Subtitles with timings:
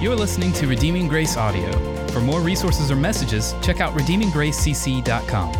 [0.00, 1.72] You're listening to Redeeming Grace Audio.
[2.10, 5.56] For more resources or messages, check out redeeminggracecc.com.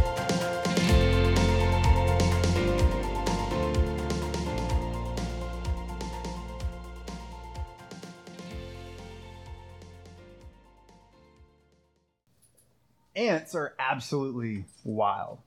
[13.17, 15.39] Ants are absolutely wild.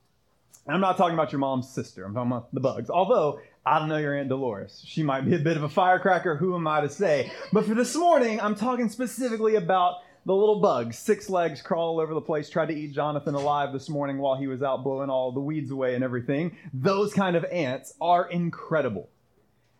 [0.66, 2.04] And I'm not talking about your mom's sister.
[2.04, 2.90] I'm talking about the bugs.
[2.90, 4.82] Although I don't know your Aunt Dolores.
[4.84, 6.36] She might be a bit of a firecracker.
[6.36, 7.30] Who am I to say?
[7.52, 10.98] But for this morning, I'm talking specifically about the little bugs.
[10.98, 14.36] Six legs crawl all over the place, tried to eat Jonathan alive this morning while
[14.36, 16.56] he was out blowing all the weeds away and everything.
[16.74, 19.08] Those kind of ants are incredible.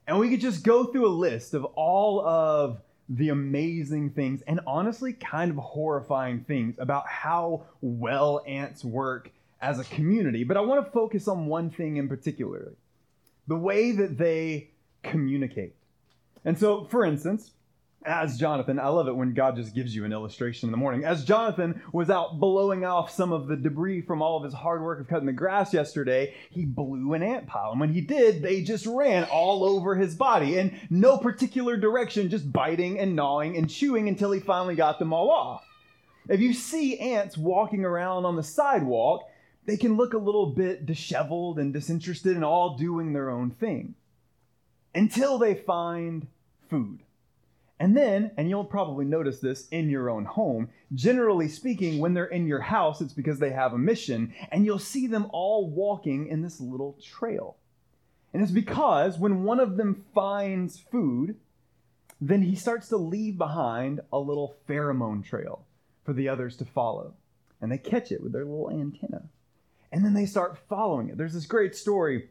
[0.06, 4.61] And we could just go through a list of all of the amazing things and
[4.64, 10.45] honestly kind of horrifying things about how well ants work as a community.
[10.45, 12.75] But I want to focus on one thing in particular
[13.52, 14.70] the way that they
[15.02, 15.74] communicate.
[16.42, 17.51] And so, for instance,
[18.02, 21.05] as Jonathan, I love it when God just gives you an illustration in the morning.
[21.05, 24.83] As Jonathan was out blowing off some of the debris from all of his hard
[24.83, 27.73] work of cutting the grass yesterday, he blew an ant pile.
[27.73, 32.30] And when he did, they just ran all over his body in no particular direction,
[32.30, 35.62] just biting and gnawing and chewing until he finally got them all off.
[36.27, 39.28] If you see ants walking around on the sidewalk,
[39.64, 43.94] they can look a little bit disheveled and disinterested and all doing their own thing
[44.94, 46.27] until they find
[46.68, 47.00] food.
[47.78, 52.27] And then, and you'll probably notice this in your own home, generally speaking, when they're
[52.27, 56.28] in your house, it's because they have a mission, and you'll see them all walking
[56.28, 57.56] in this little trail.
[58.33, 61.36] And it's because when one of them finds food,
[62.20, 65.66] then he starts to leave behind a little pheromone trail
[66.05, 67.14] for the others to follow.
[67.60, 69.24] And they catch it with their little antenna
[69.93, 71.19] and then they start following it.
[71.19, 72.29] There's this great story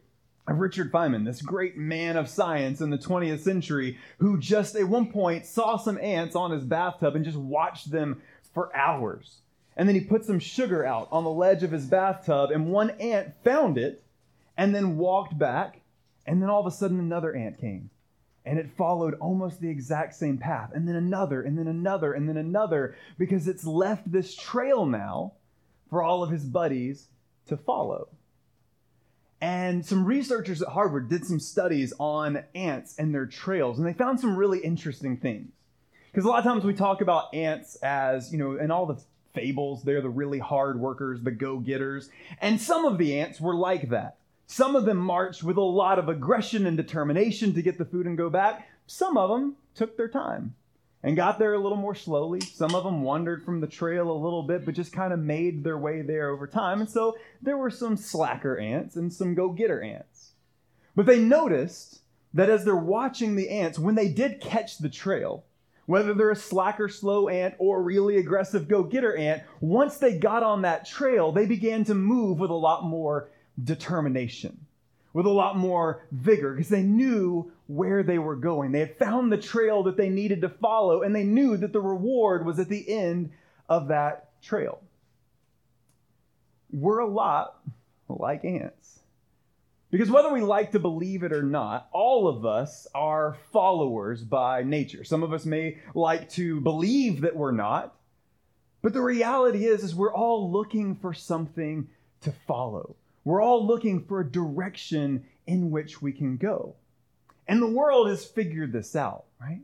[0.48, 4.88] of Richard Feynman, this great man of science in the 20th century, who just at
[4.88, 8.20] one point saw some ants on his bathtub and just watched them
[8.52, 9.38] for hours.
[9.76, 12.90] And then he put some sugar out on the ledge of his bathtub, and one
[12.90, 14.02] ant found it
[14.56, 15.80] and then walked back.
[16.26, 17.90] And then all of a sudden, another ant came.
[18.44, 20.70] And it followed almost the exact same path.
[20.74, 25.32] And then another, and then another, and then another, because it's left this trail now
[25.88, 27.06] for all of his buddies
[27.46, 28.08] to follow.
[29.40, 33.92] And some researchers at Harvard did some studies on ants and their trails, and they
[33.92, 35.50] found some really interesting things.
[36.10, 39.02] Because a lot of times we talk about ants as, you know, in all the
[39.34, 42.10] fables, they're the really hard workers, the go getters.
[42.40, 44.16] And some of the ants were like that.
[44.46, 48.06] Some of them marched with a lot of aggression and determination to get the food
[48.06, 48.68] and go back.
[48.86, 50.54] Some of them took their time
[51.02, 52.40] and got there a little more slowly.
[52.40, 55.64] Some of them wandered from the trail a little bit, but just kind of made
[55.64, 56.80] their way there over time.
[56.80, 60.32] And so there were some slacker ants and some go getter ants.
[60.94, 62.00] But they noticed
[62.34, 65.44] that as they're watching the ants, when they did catch the trail,
[65.86, 70.42] whether they're a slacker, slow ant or really aggressive go getter ant, once they got
[70.42, 73.28] on that trail, they began to move with a lot more
[73.62, 74.66] determination
[75.12, 78.72] with a lot more vigor because they knew where they were going.
[78.72, 81.80] They had found the trail that they needed to follow, and they knew that the
[81.80, 83.30] reward was at the end
[83.68, 84.80] of that trail.
[86.70, 87.60] We're a lot
[88.08, 89.00] like ants.
[89.90, 94.62] Because whether we like to believe it or not, all of us are followers by
[94.62, 95.04] nature.
[95.04, 97.94] Some of us may like to believe that we're not,
[98.82, 101.88] but the reality is is we're all looking for something
[102.22, 102.96] to follow.
[103.24, 106.74] We're all looking for a direction in which we can go.
[107.52, 109.60] And the world has figured this out, right?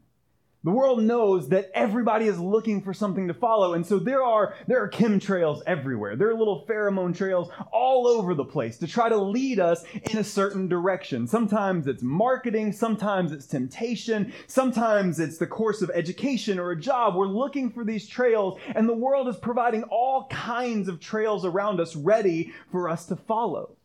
[0.63, 4.55] The world knows that everybody is looking for something to follow, and so there are
[4.67, 6.15] there are chemtrails everywhere.
[6.15, 10.19] There are little pheromone trails all over the place to try to lead us in
[10.19, 11.27] a certain direction.
[11.27, 17.15] Sometimes it's marketing, sometimes it's temptation, sometimes it's the course of education or a job.
[17.15, 21.81] We're looking for these trails, and the world is providing all kinds of trails around
[21.81, 23.77] us ready for us to follow.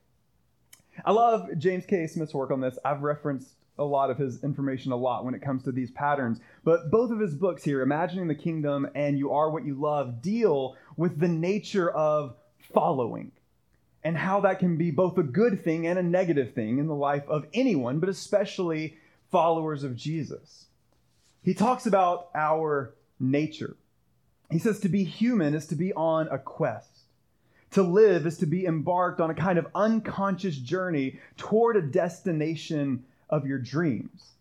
[1.05, 2.05] I love James K.
[2.05, 2.77] Smith's work on this.
[2.83, 6.39] I've referenced a lot of his information a lot when it comes to these patterns.
[6.63, 10.21] But both of his books here, Imagining the Kingdom and You Are What You Love,
[10.21, 12.35] deal with the nature of
[12.73, 13.31] following
[14.03, 16.95] and how that can be both a good thing and a negative thing in the
[16.95, 18.97] life of anyone, but especially
[19.31, 20.65] followers of Jesus.
[21.41, 23.75] He talks about our nature.
[24.51, 26.89] He says to be human is to be on a quest.
[27.71, 33.03] To live is to be embarked on a kind of unconscious journey toward a destination
[33.33, 34.33] of your dreams.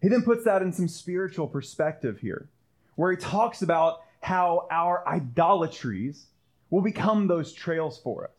[0.00, 2.48] He then puts that in some spiritual perspective here,
[2.94, 6.26] where he talks about how our idolatries
[6.70, 8.30] will become those trails for us.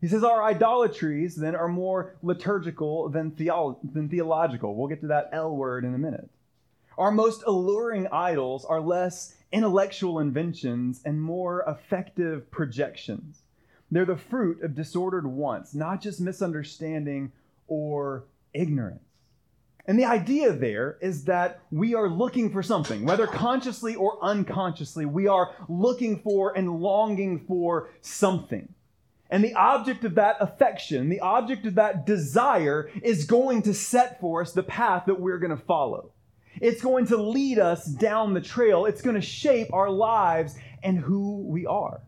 [0.00, 4.76] He says our idolatries then are more liturgical than, theolo- than theological.
[4.76, 6.28] We'll get to that L word in a minute.
[6.98, 13.42] Our most alluring idols are less intellectual inventions and more effective projections.
[13.90, 17.32] They're the fruit of disordered wants, not just misunderstanding
[17.66, 18.24] or
[18.58, 19.02] ignorance.
[19.86, 25.06] And the idea there is that we are looking for something, whether consciously or unconsciously,
[25.06, 28.68] we are looking for and longing for something.
[29.30, 34.20] And the object of that affection, the object of that desire, is going to set
[34.20, 36.12] for us the path that we're going to follow.
[36.60, 38.84] It's going to lead us down the trail.
[38.84, 42.02] It's going to shape our lives and who we are.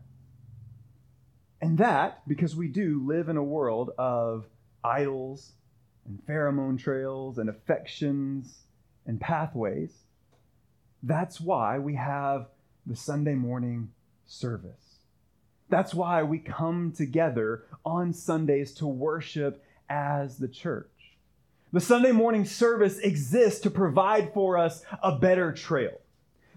[1.61, 4.45] And that because we do live in a world of
[4.83, 5.53] idols
[6.11, 8.59] and pheromone trails and affections
[9.05, 9.93] and pathways.
[11.03, 12.47] That's why we have
[12.85, 13.91] the Sunday morning
[14.25, 14.97] service.
[15.69, 20.87] That's why we come together on Sundays to worship as the church.
[21.71, 26.01] The Sunday morning service exists to provide for us a better trail.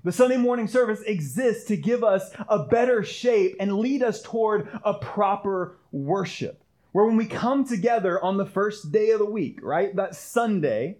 [0.02, 4.68] The Sunday morning service exists to give us a better shape and lead us toward
[4.84, 6.63] a proper worship.
[6.94, 10.98] Where when we come together on the first day of the week, right, that Sunday,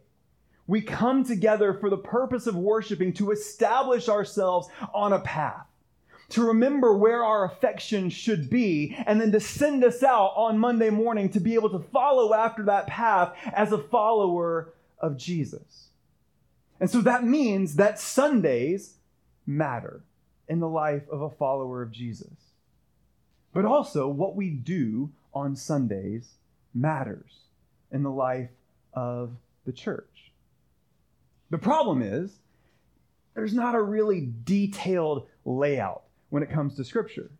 [0.67, 5.69] we come together for the purpose of worshiping to establish ourselves on a path
[6.31, 10.91] to remember where our affection should be, and then to send us out on Monday
[10.91, 15.91] morning to be able to follow after that path as a follower of Jesus.
[16.81, 18.96] And so that means that Sundays
[19.46, 20.02] matter
[20.49, 22.35] in the life of a follower of Jesus.
[23.52, 26.34] But also, what we do on Sundays
[26.75, 27.32] matters
[27.90, 28.50] in the life
[28.92, 30.32] of the church.
[31.50, 32.38] The problem is,
[33.34, 37.31] there's not a really detailed layout when it comes to Scripture.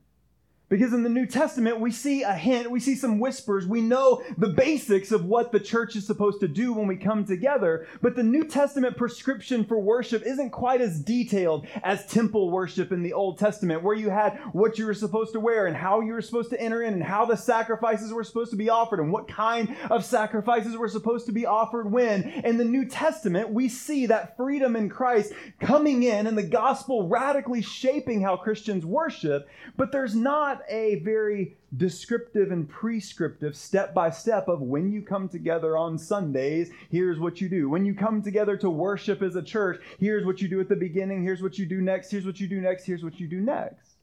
[0.75, 4.25] Because in the New Testament, we see a hint, we see some whispers, we know
[4.37, 7.87] the basics of what the church is supposed to do when we come together.
[8.03, 13.05] But the New Testament prescription for worship isn't quite as detailed as temple worship in
[13.05, 16.13] the Old Testament, where you had what you were supposed to wear and how you
[16.13, 19.13] were supposed to enter in and how the sacrifices were supposed to be offered and
[19.13, 22.25] what kind of sacrifices were supposed to be offered when.
[22.45, 27.07] In the New Testament, we see that freedom in Christ coming in and the gospel
[27.07, 34.11] radically shaping how Christians worship, but there's not a very descriptive and prescriptive step by
[34.11, 37.69] step of when you come together on Sundays, here's what you do.
[37.69, 40.77] When you come together to worship as a church, here's what you do at the
[40.77, 43.41] beginning, here's what you do next, here's what you do next, here's what you do
[43.41, 43.95] next.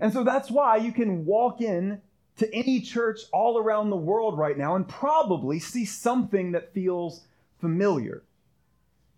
[0.00, 2.00] And so that's why you can walk in
[2.36, 7.26] to any church all around the world right now and probably see something that feels
[7.60, 8.24] familiar.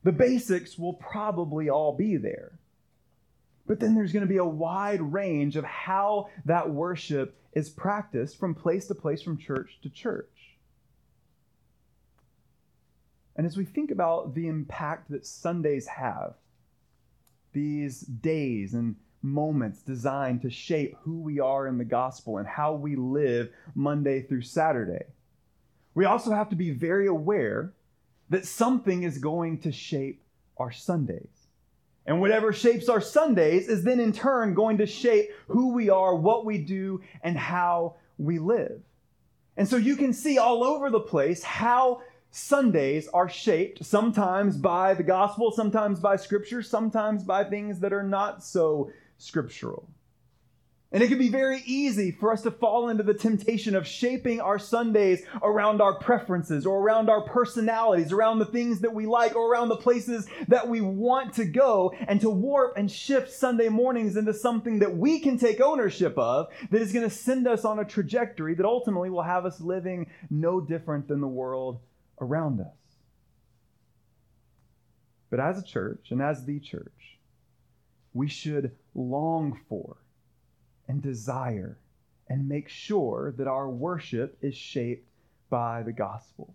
[0.04, 2.58] The basics will probably all be there.
[3.66, 8.38] But then there's going to be a wide range of how that worship is practiced
[8.38, 10.30] from place to place, from church to church.
[13.34, 16.34] And as we think about the impact that Sundays have,
[17.52, 22.74] these days and moments designed to shape who we are in the gospel and how
[22.74, 25.04] we live Monday through Saturday,
[25.94, 27.72] we also have to be very aware
[28.28, 30.22] that something is going to shape
[30.56, 31.35] our Sundays.
[32.06, 36.14] And whatever shapes our Sundays is then in turn going to shape who we are,
[36.14, 38.80] what we do, and how we live.
[39.56, 44.94] And so you can see all over the place how Sundays are shaped sometimes by
[44.94, 49.88] the gospel, sometimes by scripture, sometimes by things that are not so scriptural.
[50.92, 54.40] And it can be very easy for us to fall into the temptation of shaping
[54.40, 59.34] our Sundays around our preferences or around our personalities, around the things that we like
[59.34, 63.68] or around the places that we want to go, and to warp and shift Sunday
[63.68, 67.64] mornings into something that we can take ownership of that is going to send us
[67.64, 71.80] on a trajectory that ultimately will have us living no different than the world
[72.20, 72.68] around us.
[75.30, 77.18] But as a church and as the church,
[78.14, 79.96] we should long for
[80.88, 81.78] and desire
[82.28, 85.08] and make sure that our worship is shaped
[85.48, 86.54] by the gospel,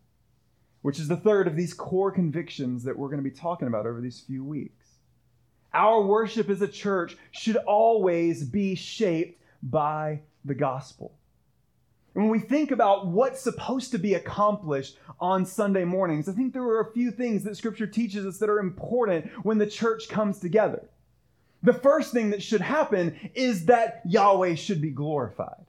[0.82, 3.86] which is the third of these core convictions that we're going to be talking about
[3.86, 4.98] over these few weeks.
[5.74, 11.14] Our worship as a church should always be shaped by the gospel.
[12.14, 16.52] And when we think about what's supposed to be accomplished on Sunday mornings, I think
[16.52, 20.10] there are a few things that Scripture teaches us that are important when the church
[20.10, 20.90] comes together
[21.64, 25.66] the first thing that should happen is that Yahweh should be glorified.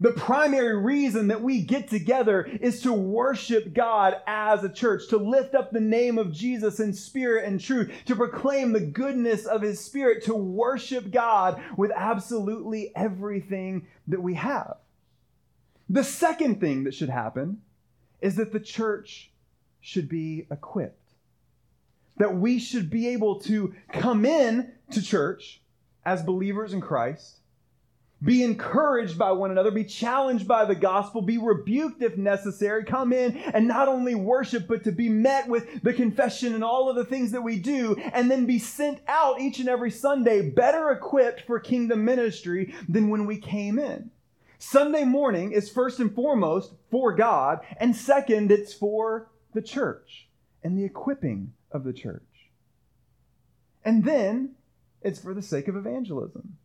[0.00, 5.16] The primary reason that we get together is to worship God as a church, to
[5.16, 9.62] lift up the name of Jesus in spirit and truth, to proclaim the goodness of
[9.62, 14.78] his spirit, to worship God with absolutely everything that we have.
[15.88, 17.62] The second thing that should happen
[18.20, 19.30] is that the church
[19.80, 21.03] should be equipped.
[22.16, 25.60] That we should be able to come in to church
[26.04, 27.40] as believers in Christ,
[28.22, 33.12] be encouraged by one another, be challenged by the gospel, be rebuked if necessary, come
[33.12, 36.96] in and not only worship, but to be met with the confession and all of
[36.96, 40.90] the things that we do, and then be sent out each and every Sunday better
[40.90, 44.10] equipped for kingdom ministry than when we came in.
[44.58, 50.28] Sunday morning is first and foremost for God, and second, it's for the church
[50.62, 52.22] and the equipping of the church.
[53.84, 54.54] And then
[55.02, 56.56] it's for the sake of evangelism.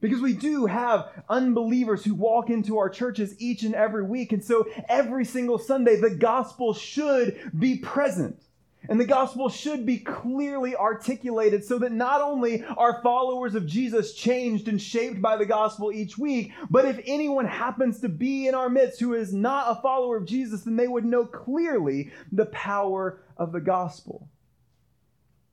[0.00, 4.32] Because we do have unbelievers who walk into our churches each and every week.
[4.32, 8.42] And so every single Sunday, the gospel should be present.
[8.86, 14.12] And the gospel should be clearly articulated so that not only are followers of Jesus
[14.12, 18.54] changed and shaped by the gospel each week, but if anyone happens to be in
[18.54, 22.46] our midst who is not a follower of Jesus, then they would know clearly the
[22.46, 24.28] power of the gospel.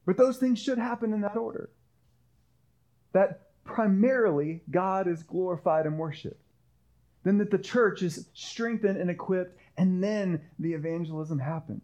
[0.06, 1.70] But those things should happen in that order.
[3.14, 6.42] That primarily God is glorified and worshiped.
[7.24, 11.84] Then that the church is strengthened and equipped, and then the evangelism happens.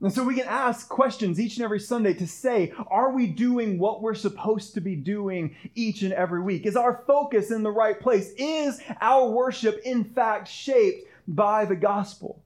[0.00, 3.78] And so we can ask questions each and every Sunday to say, are we doing
[3.78, 6.66] what we're supposed to be doing each and every week?
[6.66, 8.32] Is our focus in the right place?
[8.36, 12.43] Is our worship, in fact, shaped by the gospel?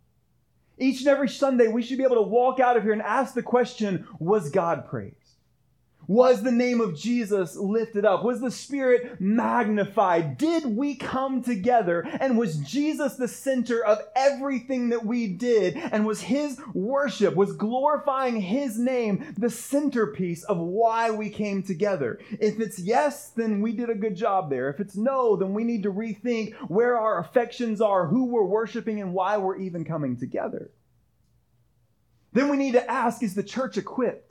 [0.78, 3.35] Each and every Sunday, we should be able to walk out of here and ask
[3.35, 5.16] the question Was God praised?
[6.09, 8.25] Was the name of Jesus lifted up?
[8.25, 10.38] Was the Spirit magnified?
[10.38, 12.00] Did we come together?
[12.19, 15.77] And was Jesus the center of everything that we did?
[15.77, 22.19] And was His worship, was glorifying His name the centerpiece of why we came together?
[22.41, 24.71] If it's yes, then we did a good job there.
[24.71, 28.99] If it's no, then we need to rethink where our affections are, who we're worshiping,
[28.99, 30.71] and why we're even coming together.
[32.33, 34.27] Then we need to ask is the church equipped?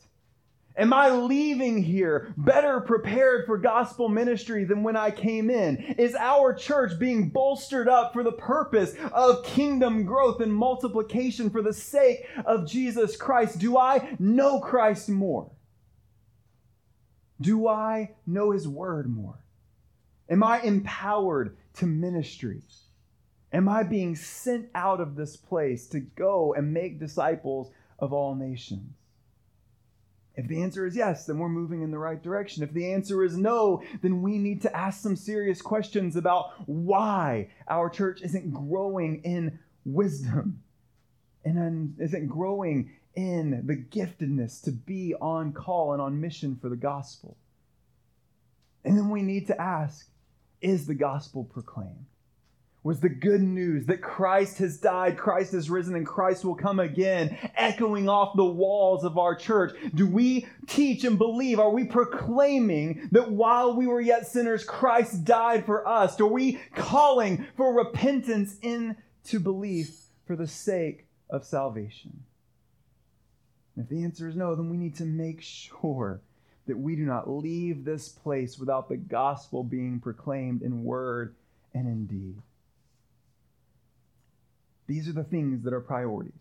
[0.78, 5.78] Am I leaving here better prepared for gospel ministry than when I came in?
[5.98, 11.64] Is our church being bolstered up for the purpose of kingdom growth and multiplication for
[11.64, 13.58] the sake of Jesus Christ?
[13.58, 15.50] Do I know Christ more?
[17.42, 19.40] Do I know his word more?
[20.30, 22.62] Am I empowered to ministry?
[23.52, 28.36] Am I being sent out of this place to go and make disciples of all
[28.36, 28.94] nations?
[30.38, 32.62] If the answer is yes, then we're moving in the right direction.
[32.62, 37.50] If the answer is no, then we need to ask some serious questions about why
[37.68, 40.62] our church isn't growing in wisdom
[41.44, 46.76] and isn't growing in the giftedness to be on call and on mission for the
[46.76, 47.36] gospel.
[48.86, 50.08] And then we need to ask
[50.62, 52.06] is the gospel proclaimed?
[52.88, 56.80] Was the good news that Christ has died, Christ has risen, and Christ will come
[56.80, 59.78] again, echoing off the walls of our church.
[59.94, 61.60] Do we teach and believe?
[61.60, 66.18] Are we proclaiming that while we were yet sinners, Christ died for us?
[66.22, 72.24] Are we calling for repentance into belief for the sake of salvation?
[73.76, 76.22] If the answer is no, then we need to make sure
[76.68, 81.36] that we do not leave this place without the gospel being proclaimed in word
[81.74, 82.42] and in deed.
[84.88, 86.34] These are the things that are priorities.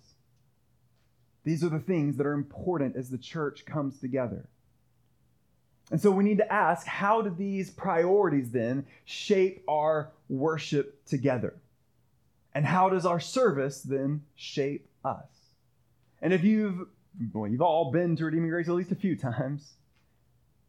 [1.44, 4.48] These are the things that are important as the church comes together.
[5.90, 11.54] And so we need to ask how do these priorities then shape our worship together?
[12.54, 15.28] And how does our service then shape us?
[16.20, 16.88] And if you've
[17.32, 19.74] well, you've all been to Redeeming Grace at least a few times,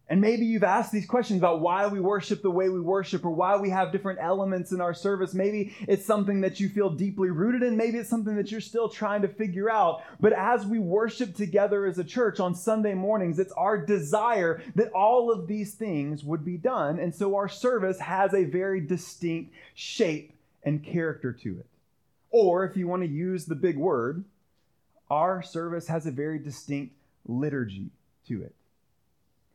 [0.10, 3.30] and maybe you've asked these questions about why we worship the way we worship or
[3.30, 5.34] why we have different elements in our service.
[5.34, 7.76] Maybe it's something that you feel deeply rooted in.
[7.76, 10.04] Maybe it's something that you're still trying to figure out.
[10.22, 14.94] But as we worship together as a church on Sunday mornings, it's our desire that
[14.94, 17.00] all of these things would be done.
[17.00, 20.34] And so our service has a very distinct shape
[20.64, 21.66] and character to it.
[22.30, 24.24] Or if you want to use the big word,
[25.10, 26.94] our service has a very distinct
[27.26, 27.90] liturgy
[28.28, 28.54] to it.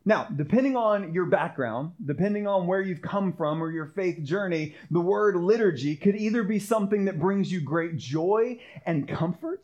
[0.04, 4.74] Now, depending on your background, depending on where you've come from or your faith journey,
[4.90, 9.62] the word liturgy could either be something that brings you great joy and comfort.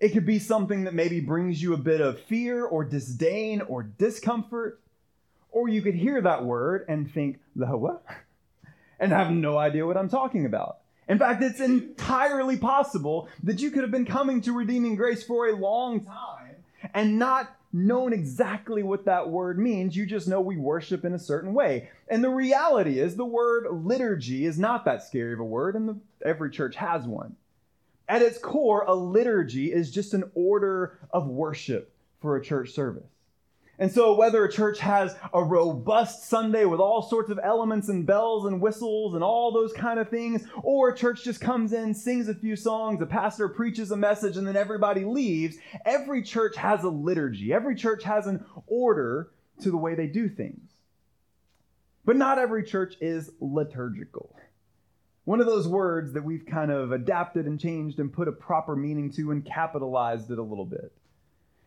[0.00, 3.82] It could be something that maybe brings you a bit of fear or disdain or
[3.82, 4.80] discomfort.
[5.52, 8.04] Or you could hear that word and think, what?
[9.02, 10.80] And have no idea what I'm talking about.
[11.08, 15.48] In fact, it's entirely possible that you could have been coming to Redeeming Grace for
[15.48, 16.56] a long time
[16.92, 19.96] and not known exactly what that word means.
[19.96, 21.88] You just know we worship in a certain way.
[22.08, 25.88] And the reality is, the word liturgy is not that scary of a word, and
[25.88, 27.36] the, every church has one.
[28.08, 33.06] At its core, a liturgy is just an order of worship for a church service.
[33.80, 38.06] And so, whether a church has a robust Sunday with all sorts of elements and
[38.06, 41.94] bells and whistles and all those kind of things, or a church just comes in,
[41.94, 45.56] sings a few songs, a pastor preaches a message, and then everybody leaves,
[45.86, 47.54] every church has a liturgy.
[47.54, 49.30] Every church has an order
[49.62, 50.70] to the way they do things.
[52.04, 54.36] But not every church is liturgical.
[55.24, 58.76] One of those words that we've kind of adapted and changed and put a proper
[58.76, 60.92] meaning to and capitalized it a little bit.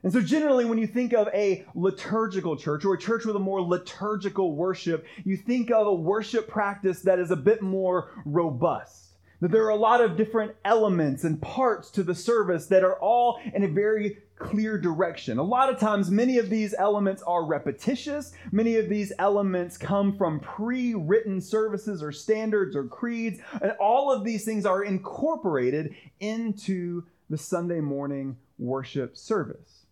[0.04, 3.40] And so, generally, when you think of a liturgical church or a church with a
[3.40, 9.14] more liturgical worship, you think of a worship practice that is a bit more robust.
[9.40, 13.00] That there are a lot of different elements and parts to the service that are
[13.00, 15.38] all in a very clear direction.
[15.38, 18.34] A lot of times, many of these elements are repetitious.
[18.52, 23.40] Many of these elements come from pre written services or standards or creeds.
[23.62, 29.83] And all of these things are incorporated into the Sunday morning worship service.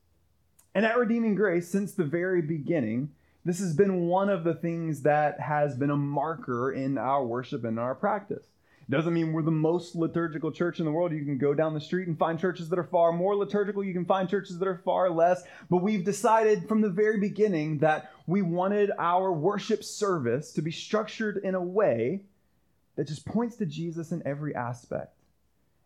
[0.74, 3.12] And at Redeeming Grace, since the very beginning,
[3.44, 7.66] this has been one of the things that has been a marker in our worship
[7.66, 8.46] and our practice.
[8.88, 11.12] It doesn't mean we're the most liturgical church in the world.
[11.12, 13.84] You can go down the street and find churches that are far more liturgical.
[13.84, 15.44] You can find churches that are far less.
[15.70, 20.72] But we've decided from the very beginning that we wanted our worship service to be
[20.72, 22.22] structured in a way
[22.96, 25.16] that just points to Jesus in every aspect.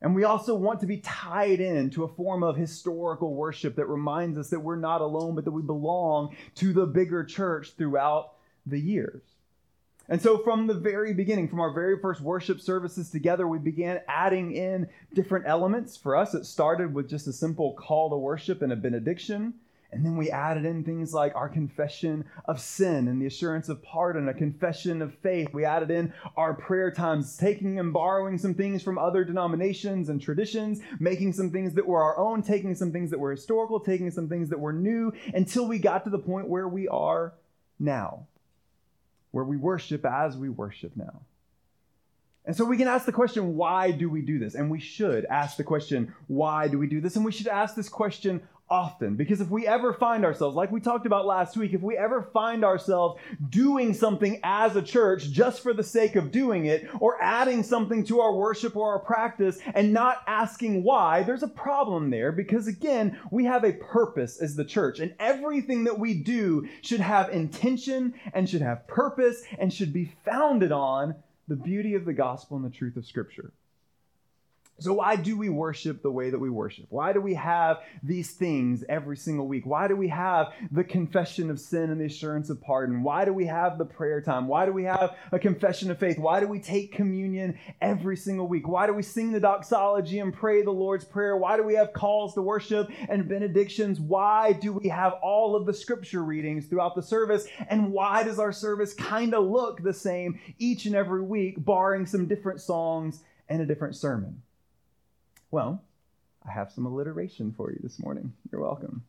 [0.06, 3.88] And we also want to be tied in to a form of historical worship that
[3.88, 8.34] reminds us that we're not alone, but that we belong to the bigger church throughout
[8.68, 9.24] the years.
[10.08, 14.00] And so, from the very beginning, from our very first worship services together, we began
[14.08, 15.98] adding in different elements.
[15.98, 19.56] For us, it started with just a simple call to worship and a benediction.
[19.96, 23.82] And then we added in things like our confession of sin and the assurance of
[23.82, 25.54] pardon, a confession of faith.
[25.54, 30.22] We added in our prayer times, taking and borrowing some things from other denominations and
[30.22, 34.12] traditions, making some things that were our own, taking some things that were historical, taking
[34.12, 37.34] some things that were new, until we got to the point where we are
[37.80, 38.28] now,
[39.32, 41.22] where we worship as we worship now.
[42.48, 44.54] And so we can ask the question, why do we do this?
[44.56, 47.16] And we should ask the question, why do we do this?
[47.16, 49.16] And we should ask this question often.
[49.16, 52.24] Because if we ever find ourselves, like we talked about last week, if we ever
[52.34, 57.22] find ourselves doing something as a church just for the sake of doing it, or
[57.22, 62.10] adding something to our worship or our practice and not asking why, there's a problem
[62.10, 62.32] there.
[62.32, 67.02] Because again, we have a purpose as the church, and everything that we do should
[67.02, 71.16] have intention and should have purpose and should be founded on
[71.48, 73.54] the beauty of the gospel and the truth of Scripture.
[74.78, 76.88] So, why do we worship the way that we worship?
[76.90, 79.66] Why do we have these things every single week?
[79.66, 83.02] Why do we have the confession of sin and the assurance of pardon?
[83.02, 84.50] Why do we have the prayer time?
[84.50, 86.20] Why do we have a confession of faith?
[86.20, 88.68] Why do we take communion every single week?
[88.68, 91.38] Why do we sing the doxology and pray the Lord's Prayer?
[91.38, 94.02] Why do we have calls to worship and benedictions?
[94.02, 97.48] Why do we have all of the scripture readings throughout the service?
[97.70, 102.06] And why does our service kind of look the same each and every week, barring
[102.06, 104.42] some different songs and a different sermon?
[105.56, 105.82] Well,
[106.46, 108.34] I have some alliteration for you this morning.
[108.52, 109.06] You're welcome.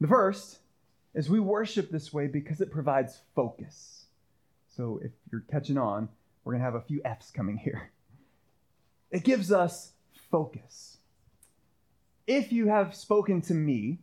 [0.00, 0.60] The first
[1.12, 4.04] is we worship this way because it provides focus.
[4.76, 6.08] So if you're catching on,
[6.44, 7.90] we're going to have a few F's coming here.
[9.10, 9.90] It gives us
[10.30, 10.98] focus.
[12.28, 13.98] If you have spoken to me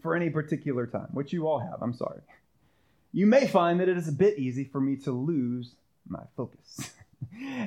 [0.00, 2.20] for any particular time, which you all have, I'm sorry,
[3.12, 5.74] you may find that it is a bit easy for me to lose
[6.06, 6.92] my focus.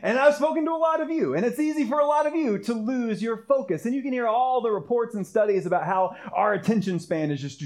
[0.01, 2.34] And I've spoken to a lot of you, and it's easy for a lot of
[2.36, 3.86] you to lose your focus.
[3.86, 7.41] And you can hear all the reports and studies about how our attention span is
[7.41, 7.62] just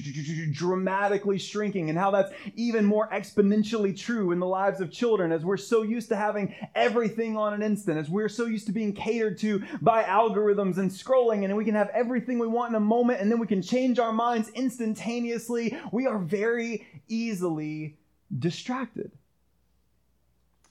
[0.53, 5.45] dramatically shrinking, and how that's even more exponentially true in the lives of children as
[5.45, 8.93] we're so used to having everything on an instant, as we're so used to being
[8.93, 12.79] catered to by algorithms and scrolling, and we can have everything we want in a
[12.79, 15.77] moment, and then we can change our minds instantaneously.
[15.91, 17.97] We are very easily
[18.39, 19.11] distracted.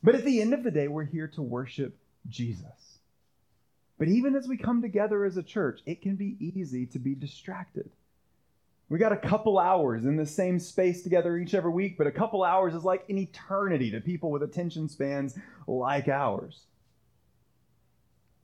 [0.02, 1.96] But at the end of the day, we're here to worship
[2.28, 2.98] Jesus.
[3.98, 7.14] But even as we come together as a church, it can be easy to be
[7.14, 7.90] distracted.
[8.88, 12.12] We got a couple hours in the same space together each every week, but a
[12.12, 16.64] couple hours is like an eternity to people with attention spans like ours.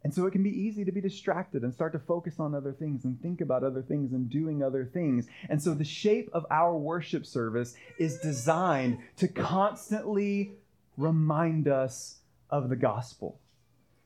[0.05, 2.73] And so it can be easy to be distracted and start to focus on other
[2.73, 5.27] things and think about other things and doing other things.
[5.51, 10.55] And so the shape of our worship service is designed to constantly
[10.99, 12.17] remind us
[12.51, 13.41] of the gospel,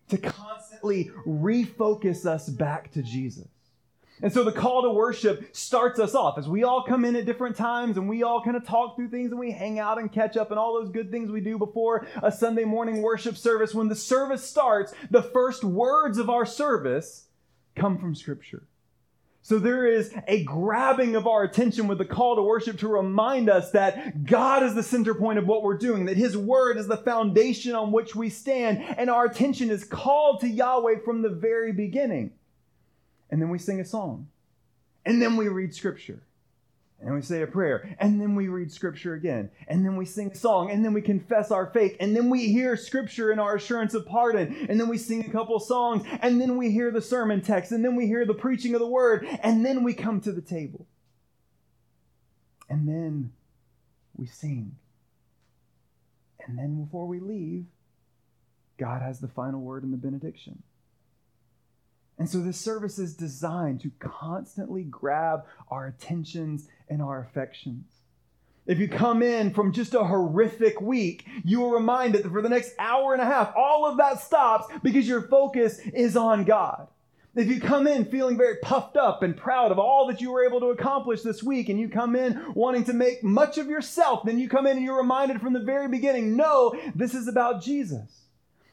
[0.09, 3.48] to constantly refocus us back to Jesus.
[4.20, 7.26] And so the call to worship starts us off as we all come in at
[7.26, 10.12] different times and we all kind of talk through things and we hang out and
[10.12, 13.74] catch up and all those good things we do before a Sunday morning worship service.
[13.74, 17.26] When the service starts, the first words of our service
[17.74, 18.62] come from Scripture.
[19.44, 23.50] So there is a grabbing of our attention with the call to worship to remind
[23.50, 26.87] us that God is the center point of what we're doing, that His Word is
[26.87, 31.28] the foundation on which we stand, and our attention is called to Yahweh from the
[31.28, 32.31] very beginning.
[33.31, 34.28] And then we sing a song,
[35.05, 36.22] and then we read Scripture
[37.03, 40.31] and we say a prayer, and then we read scripture again, and then we sing
[40.31, 43.57] a song, and then we confess our faith, and then we hear scripture in our
[43.57, 47.03] assurance of pardon, and then we sing a couple songs, and then we hear the
[47.03, 50.21] sermon text, and then we hear the preaching of the word, and then we come
[50.21, 50.87] to the table.
[52.69, 53.33] And then
[54.17, 54.77] we sing.
[56.47, 57.67] And then before we leave,
[58.79, 60.62] God has the final word in the benediction.
[62.22, 67.87] And so this service is designed to constantly grab our attentions and our affections.
[68.64, 72.48] If you come in from just a horrific week, you are reminded that for the
[72.48, 76.87] next hour and a half, all of that stops because your focus is on God.
[77.35, 80.46] If you come in feeling very puffed up and proud of all that you were
[80.46, 84.22] able to accomplish this week, and you come in wanting to make much of yourself,
[84.24, 87.64] then you come in and you're reminded from the very beginning no, this is about
[87.64, 88.21] Jesus.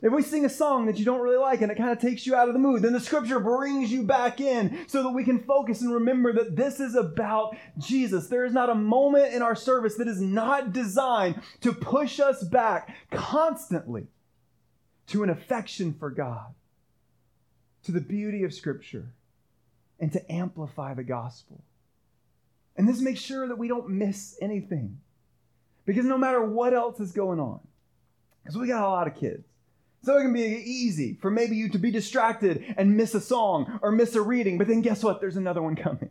[0.01, 2.25] If we sing a song that you don't really like and it kind of takes
[2.25, 5.25] you out of the mood, then the scripture brings you back in so that we
[5.25, 8.27] can focus and remember that this is about Jesus.
[8.27, 12.43] There is not a moment in our service that is not designed to push us
[12.43, 14.07] back constantly
[15.07, 16.53] to an affection for God,
[17.83, 19.12] to the beauty of scripture,
[19.99, 21.62] and to amplify the gospel.
[22.77, 24.99] And this makes sure that we don't miss anything.
[25.85, 27.59] Because no matter what else is going on,
[28.41, 29.48] because we got a lot of kids,
[30.03, 33.79] so it can be easy for maybe you to be distracted and miss a song
[33.81, 35.19] or miss a reading, but then guess what?
[35.19, 36.09] There's another one coming.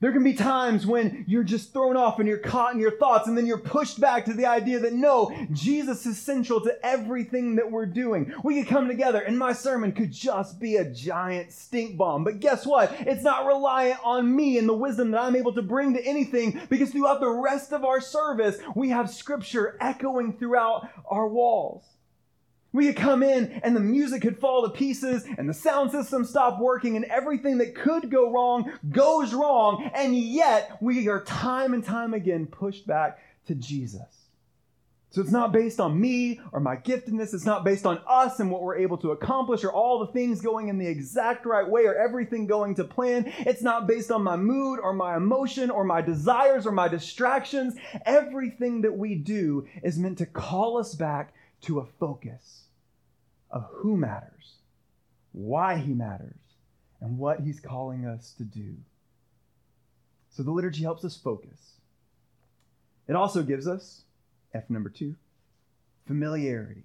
[0.00, 3.26] There can be times when you're just thrown off and you're caught in your thoughts,
[3.26, 7.56] and then you're pushed back to the idea that no, Jesus is central to everything
[7.56, 8.32] that we're doing.
[8.44, 12.22] We could come together, and my sermon could just be a giant stink bomb.
[12.22, 12.94] But guess what?
[13.00, 16.60] It's not reliant on me and the wisdom that I'm able to bring to anything,
[16.68, 21.82] because throughout the rest of our service, we have scripture echoing throughout our walls.
[22.78, 26.24] We could come in and the music could fall to pieces and the sound system
[26.24, 29.90] stop working and everything that could go wrong goes wrong.
[29.96, 34.28] And yet we are time and time again pushed back to Jesus.
[35.10, 37.34] So it's not based on me or my giftedness.
[37.34, 40.40] It's not based on us and what we're able to accomplish or all the things
[40.40, 43.24] going in the exact right way or everything going to plan.
[43.38, 47.74] It's not based on my mood or my emotion or my desires or my distractions.
[48.06, 52.57] Everything that we do is meant to call us back to a focus
[53.50, 54.56] of who matters,
[55.32, 56.34] why he matters,
[57.00, 58.74] and what he's calling us to do.
[60.30, 61.58] So the liturgy helps us focus.
[63.06, 64.02] It also gives us,
[64.52, 65.14] F number two,
[66.06, 66.84] familiarity.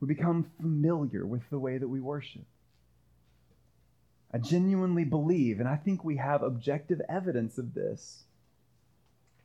[0.00, 2.44] We become familiar with the way that we worship.
[4.34, 8.24] I genuinely believe, and I think we have objective evidence of this,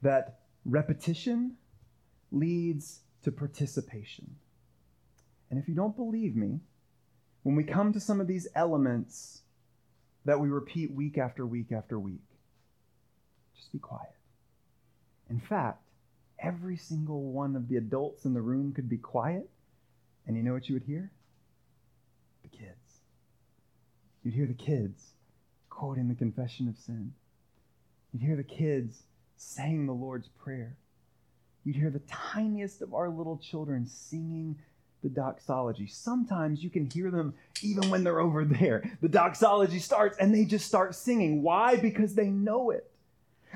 [0.02, 1.58] that repetition
[2.32, 4.36] leads to participation.
[5.50, 6.60] And if you don't believe me,
[7.44, 9.42] when we come to some of these elements
[10.26, 12.24] that we repeat week after week after week,
[13.56, 14.16] just be quiet.
[15.30, 15.82] In fact,
[16.40, 19.50] every single one of the adults in the room could be quiet,
[20.26, 21.12] and you know what you would hear?
[22.44, 23.02] The kids.
[24.24, 25.14] You'd hear the kids
[25.70, 27.14] quoting the confession of sin.
[28.12, 29.04] You'd hear the kids
[29.38, 30.76] saying the Lord's Prayer.
[31.64, 34.58] You'd hear the tiniest of our little children singing
[35.08, 35.88] the doxology.
[35.88, 38.84] Sometimes you can hear them even when they're over there.
[39.02, 41.42] The doxology starts and they just start singing.
[41.42, 41.78] Why?
[41.78, 42.92] Because they know it.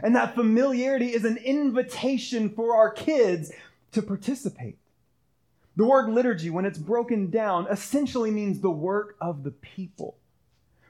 [0.01, 3.51] And that familiarity is an invitation for our kids
[3.91, 4.77] to participate.
[5.75, 10.17] The word liturgy, when it's broken down, essentially means the work of the people.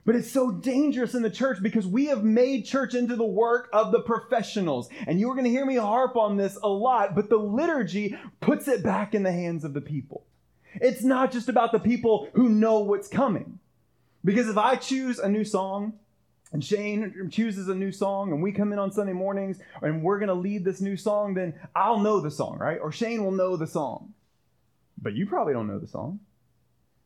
[0.05, 3.69] But it's so dangerous in the church because we have made church into the work
[3.71, 4.89] of the professionals.
[5.05, 8.67] And you're going to hear me harp on this a lot, but the liturgy puts
[8.67, 10.25] it back in the hands of the people.
[10.75, 13.59] It's not just about the people who know what's coming.
[14.23, 15.93] Because if I choose a new song,
[16.53, 20.19] and Shane chooses a new song, and we come in on Sunday mornings, and we're
[20.19, 22.77] going to lead this new song, then I'll know the song, right?
[22.79, 24.13] Or Shane will know the song.
[25.01, 26.19] But you probably don't know the song.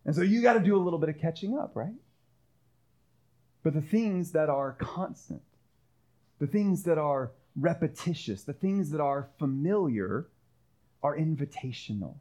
[0.03, 1.93] And so you got to do a little bit of catching up, right?
[3.63, 5.41] But the things that are constant,
[6.39, 10.27] the things that are repetitious, the things that are familiar
[11.01, 12.15] are invitational.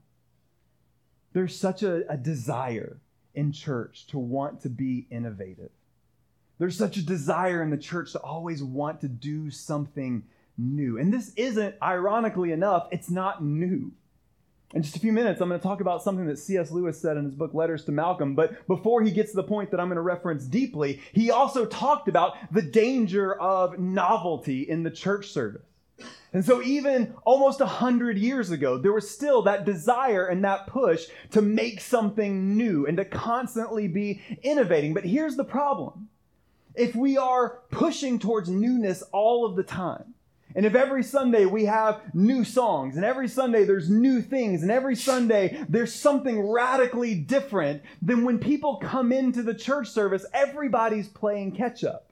[1.35, 2.97] There's such a, a desire
[3.35, 5.71] in church to want to be innovative.
[6.59, 10.23] There's such a desire in the church to always want to do something
[10.57, 10.97] new.
[10.99, 13.93] And this isn't, ironically enough, it's not new.
[14.73, 16.71] In just a few minutes, I'm going to talk about something that C.S.
[16.71, 18.35] Lewis said in his book Letters to Malcolm.
[18.35, 21.67] But before he gets to the point that I'm going to reference deeply, he also
[21.67, 25.67] talked about the danger of novelty in the church service.
[26.33, 31.07] And so, even almost 100 years ago, there was still that desire and that push
[31.31, 34.95] to make something new and to constantly be innovating.
[34.95, 36.09] But here's the problem
[36.75, 40.15] if we are pushing towards newness all of the time,
[40.57, 44.71] and if every Sunday we have new songs, and every Sunday there's new things, and
[44.71, 51.09] every Sunday there's something radically different, then when people come into the church service, everybody's
[51.09, 52.04] playing catch up.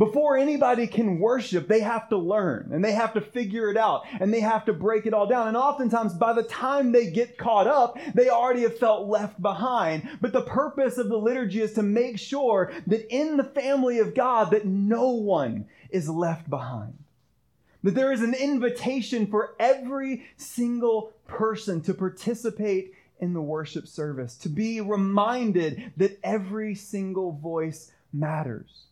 [0.00, 4.04] Before anybody can worship, they have to learn and they have to figure it out
[4.18, 5.48] and they have to break it all down.
[5.48, 10.08] And oftentimes, by the time they get caught up, they already have felt left behind.
[10.22, 14.14] But the purpose of the liturgy is to make sure that in the family of
[14.14, 16.94] God, that no one is left behind.
[17.82, 24.38] That there is an invitation for every single person to participate in the worship service,
[24.38, 28.86] to be reminded that every single voice matters.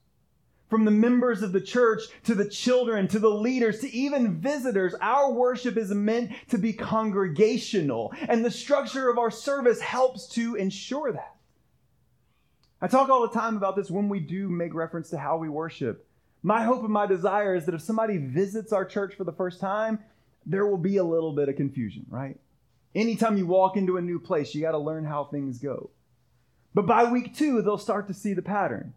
[0.68, 4.94] From the members of the church to the children to the leaders to even visitors,
[5.00, 10.56] our worship is meant to be congregational, and the structure of our service helps to
[10.56, 11.36] ensure that.
[12.82, 15.48] I talk all the time about this when we do make reference to how we
[15.48, 16.06] worship.
[16.42, 19.60] My hope and my desire is that if somebody visits our church for the first
[19.60, 19.98] time,
[20.46, 22.38] there will be a little bit of confusion, right?
[22.94, 25.90] Anytime you walk into a new place, you got to learn how things go.
[26.74, 28.94] But by week two, they'll start to see the pattern.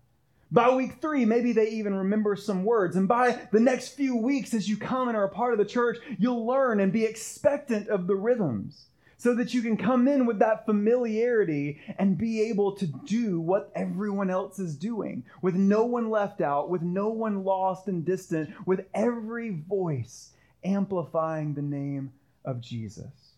[0.52, 2.98] By week three, maybe they even remember some words.
[2.98, 5.66] And by the next few weeks, as you come and are a part of the
[5.66, 10.26] church, you'll learn and be expectant of the rhythms so that you can come in
[10.26, 15.86] with that familiarity and be able to do what everyone else is doing, with no
[15.86, 20.32] one left out, with no one lost and distant, with every voice
[20.64, 22.12] amplifying the name
[22.44, 23.36] of Jesus.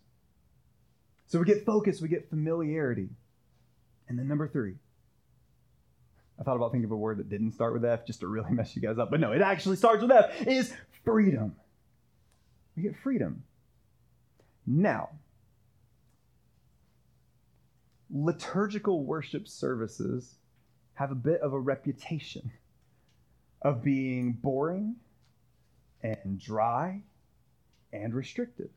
[1.28, 3.10] So we get focus, we get familiarity.
[4.08, 4.76] And then number three,
[6.44, 8.52] I thought about thinking of a word that didn't start with F just to really
[8.52, 10.74] mess you guys up, but no, it actually starts with F, is
[11.06, 11.56] freedom.
[12.76, 13.44] We get freedom.
[14.68, 15.12] Now,
[18.14, 20.36] liturgical worship services
[20.96, 22.52] have a bit of a reputation
[23.62, 24.98] of being boring
[26.02, 27.04] and dry
[27.94, 28.70] and restrictive.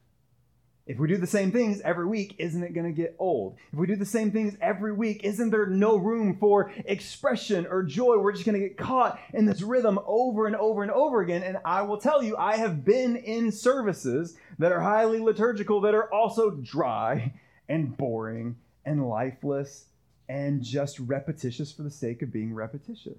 [0.86, 3.56] If we do the same things every week, isn't it going to get old?
[3.72, 7.82] If we do the same things every week, isn't there no room for expression or
[7.82, 8.18] joy?
[8.18, 11.42] We're just going to get caught in this rhythm over and over and over again.
[11.42, 15.94] And I will tell you, I have been in services that are highly liturgical that
[15.94, 17.32] are also dry
[17.68, 19.86] and boring and lifeless
[20.28, 23.18] and just repetitious for the sake of being repetitious.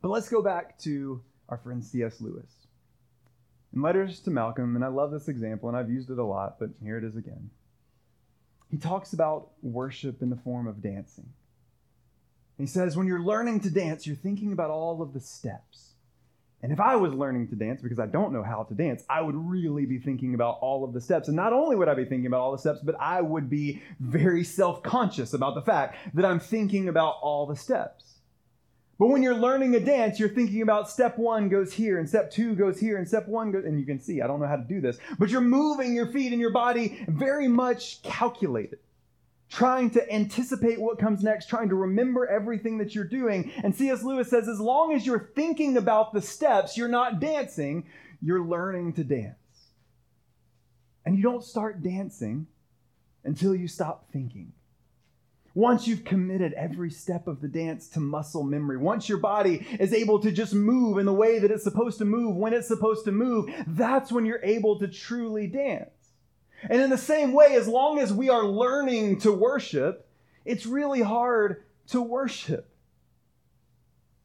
[0.00, 2.22] But let's go back to our friend C.S.
[2.22, 2.59] Lewis.
[3.74, 6.58] In Letters to Malcolm, and I love this example and I've used it a lot,
[6.58, 7.50] but here it is again.
[8.70, 11.32] He talks about worship in the form of dancing.
[12.58, 15.94] He says, when you're learning to dance, you're thinking about all of the steps.
[16.62, 19.22] And if I was learning to dance because I don't know how to dance, I
[19.22, 21.28] would really be thinking about all of the steps.
[21.28, 23.82] And not only would I be thinking about all the steps, but I would be
[23.98, 28.19] very self conscious about the fact that I'm thinking about all the steps.
[29.00, 32.30] But when you're learning a dance, you're thinking about step one goes here, and step
[32.30, 34.56] two goes here, and step one goes, and you can see, I don't know how
[34.56, 38.78] to do this, but you're moving your feet and your body very much calculated
[39.48, 43.50] trying to anticipate what comes next, trying to remember everything that you're doing.
[43.64, 44.04] And C.S.
[44.04, 47.86] Lewis says, as long as you're thinking about the steps, you're not dancing,
[48.22, 49.34] you're learning to dance.
[51.04, 52.46] And you don't start dancing
[53.24, 54.52] until you stop thinking.
[55.54, 59.92] Once you've committed every step of the dance to muscle memory, once your body is
[59.92, 63.04] able to just move in the way that it's supposed to move when it's supposed
[63.04, 65.90] to move, that's when you're able to truly dance.
[66.62, 70.06] And in the same way, as long as we are learning to worship,
[70.44, 72.68] it's really hard to worship.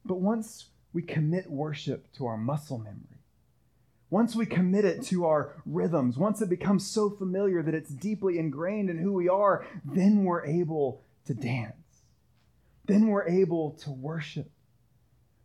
[0.04, 3.16] But once we commit worship to our muscle memory,
[4.08, 8.38] once we commit it to our rhythms, once it becomes so familiar that it's deeply
[8.38, 11.74] ingrained in who we are, then we're able to dance.
[12.86, 14.50] Then we're able to worship.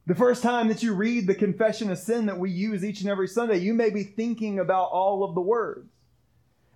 [0.08, 3.10] The first time that you read the confession of sin that we use each and
[3.10, 5.90] every Sunday, you may be thinking about all of the words.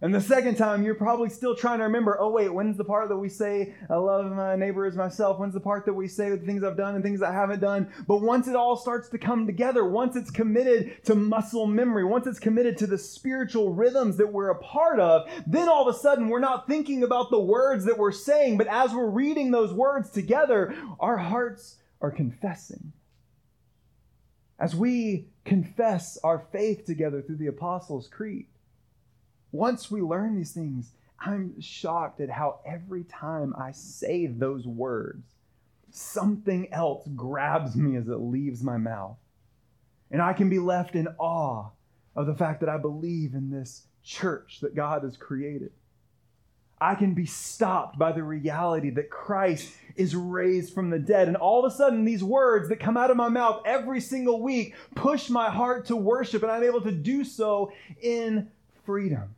[0.02, 3.08] And the second time, you're probably still trying to remember, oh, wait, when's the part
[3.08, 5.40] that we say, I love my neighbor as myself?
[5.40, 7.90] When's the part that we say the things I've done and things I haven't done?
[8.06, 12.28] But once it all starts to come together, once it's committed to muscle memory, once
[12.28, 15.98] it's committed to the spiritual rhythms that we're a part of, then all of a
[15.98, 19.72] sudden we're not thinking about the words that we're saying, but as we're reading those
[19.72, 22.92] words together, our hearts are confessing.
[24.60, 28.48] As we confess our faith together through the Apostles' Creed,
[29.56, 35.24] Once we learn these things, I'm shocked at how every time I say those words,
[35.92, 39.16] something else grabs me as it leaves my mouth.
[40.12, 41.70] And I can be left in awe
[42.18, 45.72] of the fact that I believe in this church that God has created.
[46.82, 51.30] I can be stopped by the reality that Christ is raised from the dead.
[51.30, 54.42] And all of a sudden, these words that come out of my mouth every single
[54.42, 58.52] week push my heart to worship, and I'm able to do so in
[58.84, 59.34] freedom.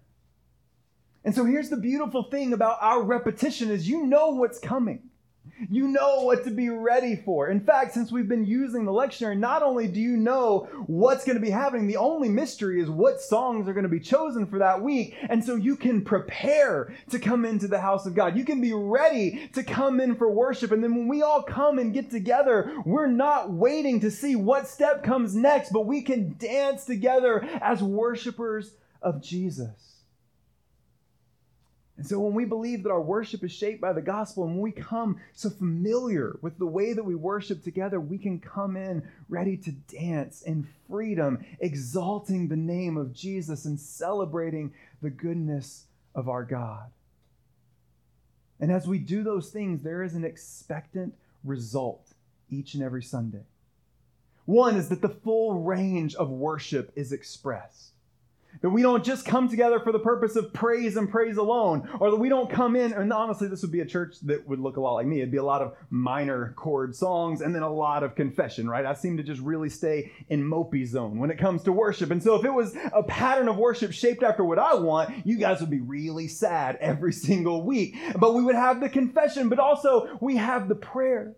[1.27, 5.09] And so here's the beautiful thing about our repetition is you know what's coming.
[5.69, 7.49] You know what to be ready for.
[7.49, 11.35] In fact, since we've been using the lectionary, not only do you know what's going
[11.35, 14.57] to be happening, the only mystery is what songs are going to be chosen for
[14.59, 15.17] that week.
[15.29, 18.37] And so you can prepare to come into the house of God.
[18.37, 20.71] You can be ready to come in for worship.
[20.71, 24.65] And then when we all come and get together, we're not waiting to see what
[24.65, 29.96] step comes next, but we can dance together as worshipers of Jesus.
[31.97, 34.61] And so when we believe that our worship is shaped by the gospel and when
[34.61, 39.01] we come so familiar with the way that we worship together, we can come in
[39.29, 46.29] ready to dance in freedom, exalting the name of Jesus and celebrating the goodness of
[46.29, 46.91] our God.
[48.59, 52.13] And as we do those things, there is an expectant result
[52.49, 53.45] each and every Sunday.
[54.45, 57.91] One is that the full range of worship is expressed.
[58.61, 62.11] That we don't just come together for the purpose of praise and praise alone, or
[62.11, 64.77] that we don't come in, and honestly, this would be a church that would look
[64.77, 65.17] a lot like me.
[65.17, 68.85] It'd be a lot of minor chord songs and then a lot of confession, right?
[68.85, 72.11] I seem to just really stay in mopey zone when it comes to worship.
[72.11, 75.37] And so if it was a pattern of worship shaped after what I want, you
[75.37, 77.95] guys would be really sad every single week.
[78.17, 81.35] But we would have the confession, but also we have the prayer.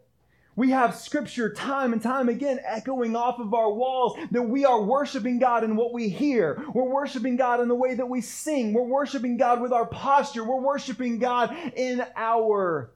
[0.60, 4.82] We have scripture time and time again echoing off of our walls that we are
[4.82, 6.62] worshiping God in what we hear.
[6.74, 8.74] We're worshiping God in the way that we sing.
[8.74, 10.44] We're worshiping God with our posture.
[10.44, 12.92] We're worshiping God in our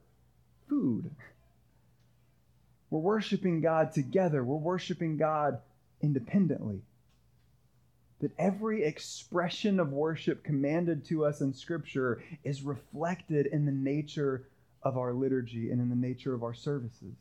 [0.67, 1.09] food.
[2.89, 4.43] We're worshiping God together.
[4.43, 5.59] We're worshiping God
[6.01, 6.81] independently.
[8.19, 14.49] That every expression of worship commanded to us in Scripture is reflected in the nature
[14.81, 17.15] of our liturgy and in the nature of our services.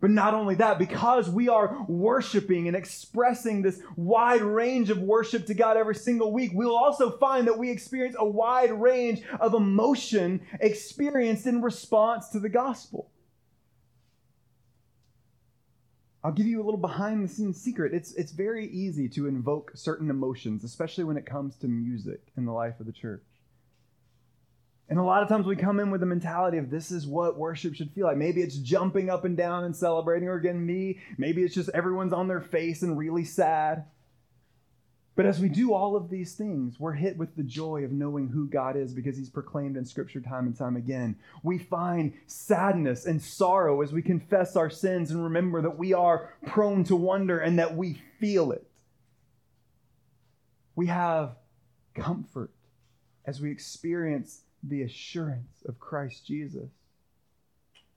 [0.00, 5.46] But not only that, because we are worshiping and expressing this wide range of worship
[5.46, 9.54] to God every single week, we'll also find that we experience a wide range of
[9.54, 13.10] emotion experienced in response to the gospel.
[16.22, 17.94] I'll give you a little behind the scenes secret.
[17.94, 22.44] It's, it's very easy to invoke certain emotions, especially when it comes to music in
[22.44, 23.22] the life of the church.
[24.88, 27.36] And a lot of times we come in with the mentality of this is what
[27.36, 28.16] worship should feel like.
[28.16, 31.00] Maybe it's jumping up and down and celebrating, or again, me.
[31.18, 33.86] Maybe it's just everyone's on their face and really sad.
[35.16, 38.28] But as we do all of these things, we're hit with the joy of knowing
[38.28, 41.16] who God is because He's proclaimed in Scripture time and time again.
[41.42, 46.34] We find sadness and sorrow as we confess our sins and remember that we are
[46.46, 48.66] prone to wonder and that we feel it.
[50.76, 51.36] We have
[51.94, 52.50] comfort
[53.24, 56.70] as we experience the assurance of Christ Jesus.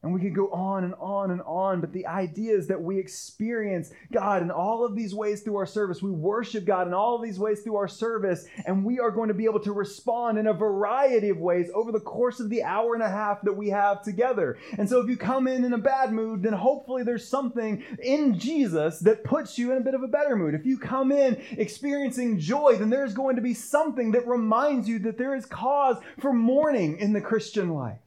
[0.01, 2.97] And we could go on and on and on, but the idea is that we
[2.97, 6.01] experience God in all of these ways through our service.
[6.01, 9.27] We worship God in all of these ways through our service, and we are going
[9.27, 12.63] to be able to respond in a variety of ways over the course of the
[12.63, 14.57] hour and a half that we have together.
[14.77, 18.39] And so if you come in in a bad mood, then hopefully there's something in
[18.39, 20.55] Jesus that puts you in a bit of a better mood.
[20.55, 24.99] If you come in experiencing joy, then there's going to be something that reminds you
[24.99, 27.99] that there is cause for mourning in the Christian life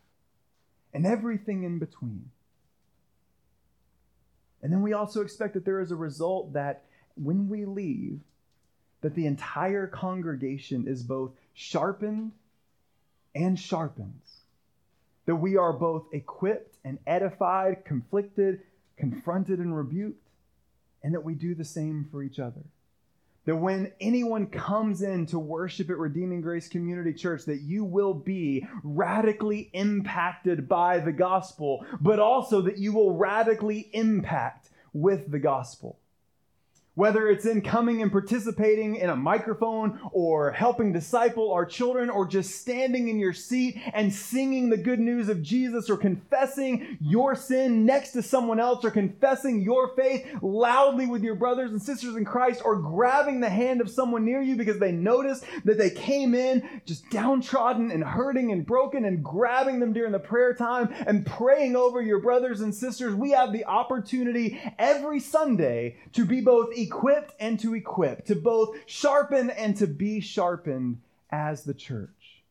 [0.92, 2.30] and everything in between.
[4.62, 6.84] And then we also expect that there is a result that
[7.16, 8.20] when we leave,
[9.00, 12.32] that the entire congregation is both sharpened
[13.34, 14.40] and sharpens.
[15.26, 18.60] That we are both equipped and edified, conflicted,
[18.96, 20.28] confronted, and rebuked,
[21.02, 22.62] and that we do the same for each other
[23.44, 28.14] that when anyone comes in to worship at Redeeming Grace Community Church, that you will
[28.14, 35.38] be radically impacted by the gospel, but also that you will radically impact with the
[35.38, 35.98] gospel.
[36.94, 42.26] Whether it's in coming and participating in a microphone or helping disciple our children or
[42.26, 47.34] just standing in your seat and singing the good news of Jesus or confessing your
[47.34, 52.14] sin next to someone else or confessing your faith loudly with your brothers and sisters
[52.14, 55.88] in Christ or grabbing the hand of someone near you because they noticed that they
[55.90, 60.94] came in just downtrodden and hurting and broken and grabbing them during the prayer time
[61.06, 63.14] and praying over your brothers and sisters.
[63.14, 68.76] We have the opportunity every Sunday to be both equipped and to equip, to both
[68.86, 72.42] sharpen and to be sharpened as the church.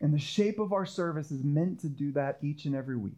[0.00, 3.16] And the shape of our service is meant to do that each and every week.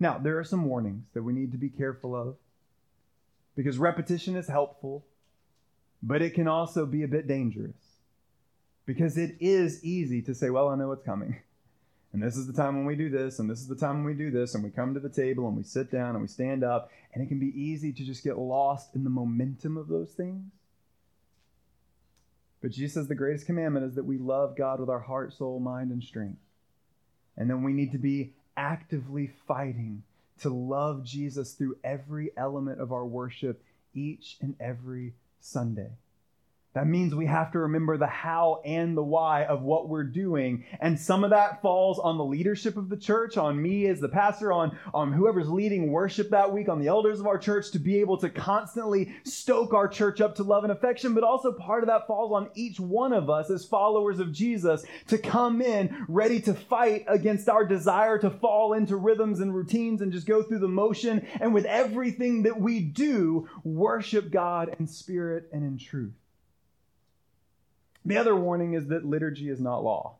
[0.00, 2.36] Now, there are some warnings that we need to be careful of
[3.56, 5.04] because repetition is helpful,
[6.02, 7.98] but it can also be a bit dangerous
[8.86, 11.36] because it is easy to say, Well, I know what's coming.
[12.12, 14.04] And this is the time when we do this, and this is the time when
[14.04, 16.28] we do this, and we come to the table and we sit down and we
[16.28, 19.88] stand up, and it can be easy to just get lost in the momentum of
[19.88, 20.50] those things.
[22.60, 25.60] But Jesus says the greatest commandment is that we love God with our heart, soul,
[25.60, 26.40] mind, and strength.
[27.36, 30.02] And then we need to be actively fighting
[30.40, 33.62] to love Jesus through every element of our worship
[33.94, 35.90] each and every Sunday.
[36.74, 40.64] That means we have to remember the how and the why of what we're doing.
[40.80, 44.08] And some of that falls on the leadership of the church, on me as the
[44.08, 47.78] pastor, on, on whoever's leading worship that week, on the elders of our church to
[47.78, 51.14] be able to constantly stoke our church up to love and affection.
[51.14, 54.84] But also part of that falls on each one of us as followers of Jesus
[55.06, 60.02] to come in ready to fight against our desire to fall into rhythms and routines
[60.02, 61.26] and just go through the motion.
[61.40, 66.12] And with everything that we do, worship God in spirit and in truth.
[68.04, 70.16] The other warning is that liturgy is not law.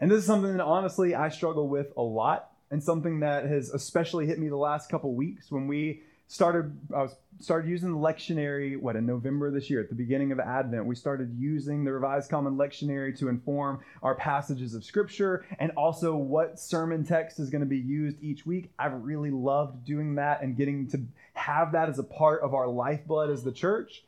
[0.00, 3.70] And this is something that honestly I struggle with a lot and something that has
[3.70, 7.98] especially hit me the last couple weeks when we started I was started using the
[7.98, 11.92] lectionary what in November this year at the beginning of Advent we started using the
[11.92, 17.50] Revised Common Lectionary to inform our passages of scripture and also what sermon text is
[17.50, 21.00] going to be used each week I've really loved doing that and getting to
[21.34, 24.02] have that as a part of our lifeblood as the church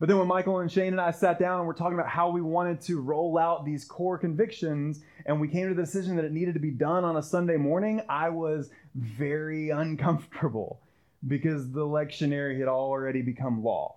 [0.00, 2.30] but then when Michael and Shane and I sat down and we're talking about how
[2.30, 6.24] we wanted to roll out these core convictions, and we came to the decision that
[6.24, 10.80] it needed to be done on a Sunday morning, I was very uncomfortable
[11.26, 13.96] because the lectionary had already become law.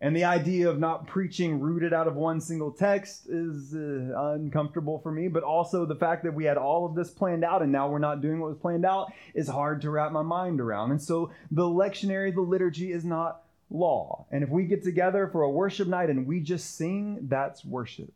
[0.00, 4.98] And the idea of not preaching rooted out of one single text is uh, uncomfortable
[4.98, 7.72] for me, but also the fact that we had all of this planned out and
[7.72, 10.90] now we're not doing what was planned out is hard to wrap my mind around.
[10.90, 14.26] And so the lectionary, the liturgy is not law.
[14.30, 18.12] And if we get together for a worship night and we just sing, that's worship.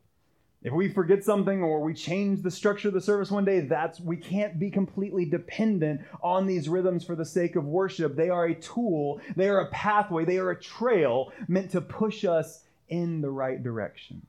[0.63, 4.01] If we forget something or we change the structure of the service one day, that's
[4.01, 8.17] we can't be completely dependent on these rhythms for the sake of worship.
[8.17, 12.25] They are a tool, they are a pathway, they are a trail meant to push
[12.25, 14.27] us in the right direction.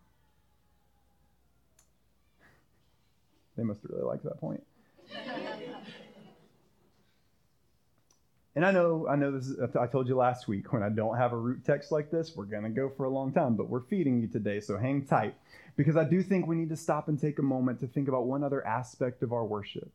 [3.57, 4.63] They must really like that point.
[8.55, 9.47] And I know, I know this.
[9.47, 12.35] Is, I told you last week when I don't have a root text like this,
[12.35, 13.55] we're gonna go for a long time.
[13.55, 15.35] But we're feeding you today, so hang tight,
[15.77, 18.25] because I do think we need to stop and take a moment to think about
[18.25, 19.91] one other aspect of our worship,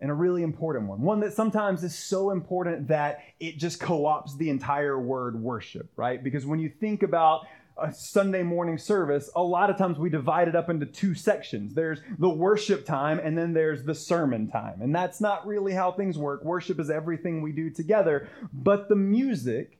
[0.00, 1.02] and a really important one.
[1.02, 6.22] One that sometimes is so important that it just co-opts the entire word worship, right?
[6.22, 7.46] Because when you think about
[7.78, 11.74] a Sunday morning service, a lot of times we divide it up into two sections.
[11.74, 14.80] There's the worship time and then there's the sermon time.
[14.80, 16.44] And that's not really how things work.
[16.44, 19.78] Worship is everything we do together, but the music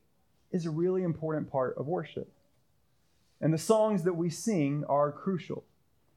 [0.53, 2.31] is a really important part of worship.
[3.41, 5.65] And the songs that we sing are crucial.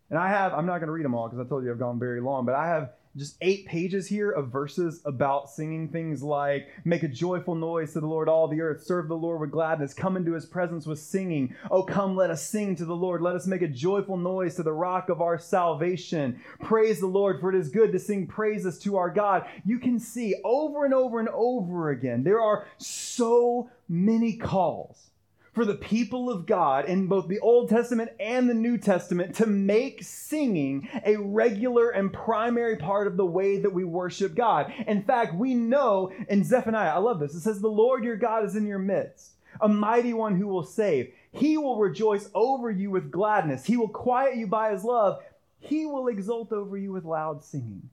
[0.09, 1.79] And I have, I'm not going to read them all because I told you I've
[1.79, 6.21] gone very long, but I have just eight pages here of verses about singing things
[6.21, 8.83] like make a joyful noise to the lord all the earth.
[8.83, 9.93] Serve the lord with gladness.
[9.93, 11.55] Come into his presence with singing.
[11.71, 13.21] Oh come let us sing to the lord.
[13.21, 16.39] Let us make a joyful noise to the rock of our salvation.
[16.61, 19.47] Praise the lord for it is good to sing praises to our god.
[19.65, 25.09] You can see over and over and over again there are so many calls
[25.53, 29.45] for the people of God in both the Old Testament and the New Testament to
[29.45, 34.71] make singing a regular and primary part of the way that we worship God.
[34.87, 38.45] In fact, we know in Zephaniah, I love this, it says, The Lord your God
[38.45, 41.13] is in your midst, a mighty one who will save.
[41.31, 45.21] He will rejoice over you with gladness, He will quiet you by His love,
[45.59, 47.89] He will exult over you with loud singing.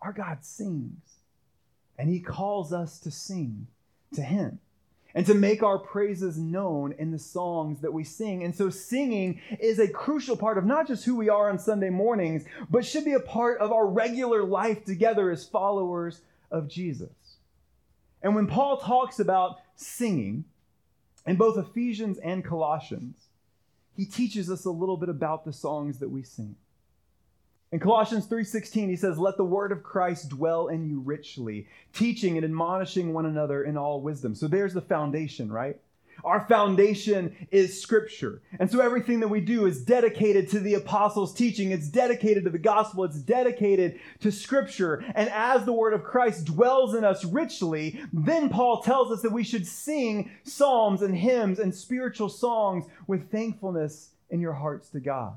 [0.00, 1.16] Our God sings,
[1.98, 3.68] and He calls us to sing
[4.14, 4.58] to Him
[5.14, 8.42] and to make our praises known in the songs that we sing.
[8.44, 11.90] And so, singing is a crucial part of not just who we are on Sunday
[11.90, 17.10] mornings, but should be a part of our regular life together as followers of Jesus.
[18.22, 20.44] And when Paul talks about singing
[21.26, 23.16] in both Ephesians and Colossians,
[23.94, 26.56] he teaches us a little bit about the songs that we sing.
[27.72, 32.36] In Colossians 3:16 he says, "Let the word of Christ dwell in you richly, teaching
[32.36, 35.80] and admonishing one another in all wisdom." So there's the foundation, right?
[36.22, 38.42] Our foundation is scripture.
[38.60, 41.70] And so everything that we do is dedicated to the apostles' teaching.
[41.70, 43.04] It's dedicated to the gospel.
[43.04, 45.02] It's dedicated to scripture.
[45.14, 49.32] And as the word of Christ dwells in us richly, then Paul tells us that
[49.32, 55.00] we should sing psalms and hymns and spiritual songs with thankfulness in your hearts to
[55.00, 55.32] God.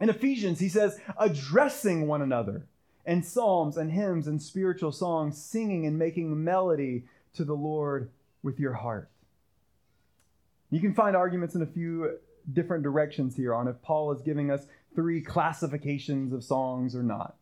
[0.00, 2.66] In Ephesians, he says, addressing one another
[3.04, 8.10] in psalms and hymns and spiritual songs, singing and making melody to the Lord
[8.42, 9.10] with your heart.
[10.70, 12.18] You can find arguments in a few
[12.50, 17.36] different directions here on if Paul is giving us three classifications of songs or not.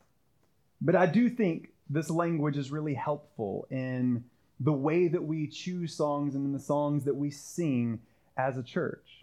[0.80, 4.24] But I do think this language is really helpful in
[4.60, 8.00] the way that we choose songs and in the songs that we sing
[8.36, 9.17] as a church.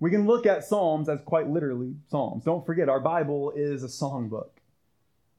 [0.00, 2.44] We can look at Psalms as quite literally Psalms.
[2.44, 4.48] Don't forget, our Bible is a songbook.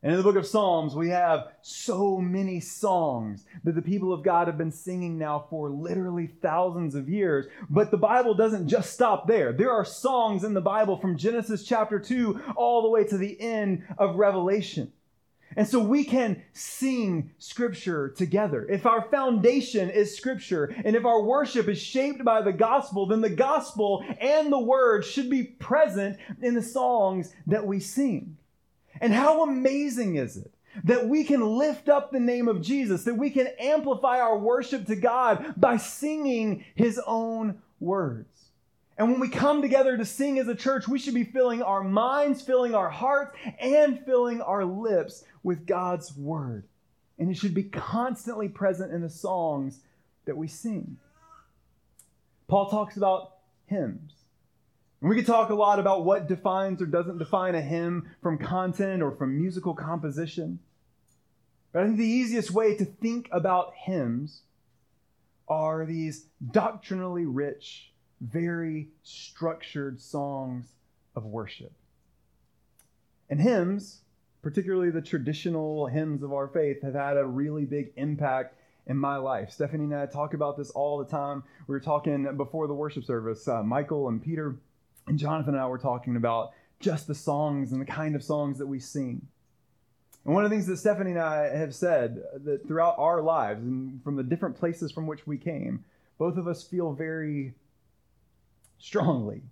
[0.06, 4.22] And in the book of Psalms, we have so many songs that the people of
[4.22, 7.48] God have been singing now for literally thousands of years.
[7.72, 9.52] But the Bible doesn't just stop there.
[9.52, 13.42] There are songs in the Bible from Genesis chapter 2 all the way to the
[13.42, 14.94] end of Revelation.
[15.56, 18.66] And so we can sing scripture together.
[18.70, 23.22] If our foundation is scripture and if our worship is shaped by the gospel, then
[23.22, 28.38] the gospel and the word should be present in the songs that we sing.
[29.00, 30.52] And how amazing is it
[30.84, 34.86] that we can lift up the name of Jesus, that we can amplify our worship
[34.88, 38.45] to God by singing his own words.
[38.98, 41.84] And when we come together to sing as a church, we should be filling our
[41.84, 46.66] minds, filling our hearts, and filling our lips with God's word.
[47.20, 49.82] And it should be constantly present in the songs
[50.26, 50.98] that we sing.
[52.48, 53.34] Paul talks about
[53.66, 54.14] hymns.
[55.02, 58.38] And we could talk a lot about what defines or doesn't define a hymn from
[58.38, 60.60] content or from musical composition.
[61.72, 64.44] But I think the easiest way to think about hymns
[65.48, 67.92] are these doctrinally rich,
[68.22, 70.74] very structured songs
[71.16, 71.72] of worship.
[73.30, 74.02] And hymns,
[74.42, 78.56] particularly the traditional hymns of our faith, have had a really big impact
[78.88, 79.52] in my life.
[79.52, 81.44] Stephanie and I talk about this all the time.
[81.68, 83.48] We were talking before the worship service.
[83.48, 84.56] Uh, Michael and Peter
[85.08, 88.60] and Jonathan and I were talking about just the songs and the kind of songs
[88.60, 89.28] that we sing.
[90.24, 93.64] And one of the things that Stephanie and I have said that throughout our lives
[93.64, 95.84] and from the different places from which we came,
[96.18, 97.54] both of us feel very
[98.78, 99.44] strongly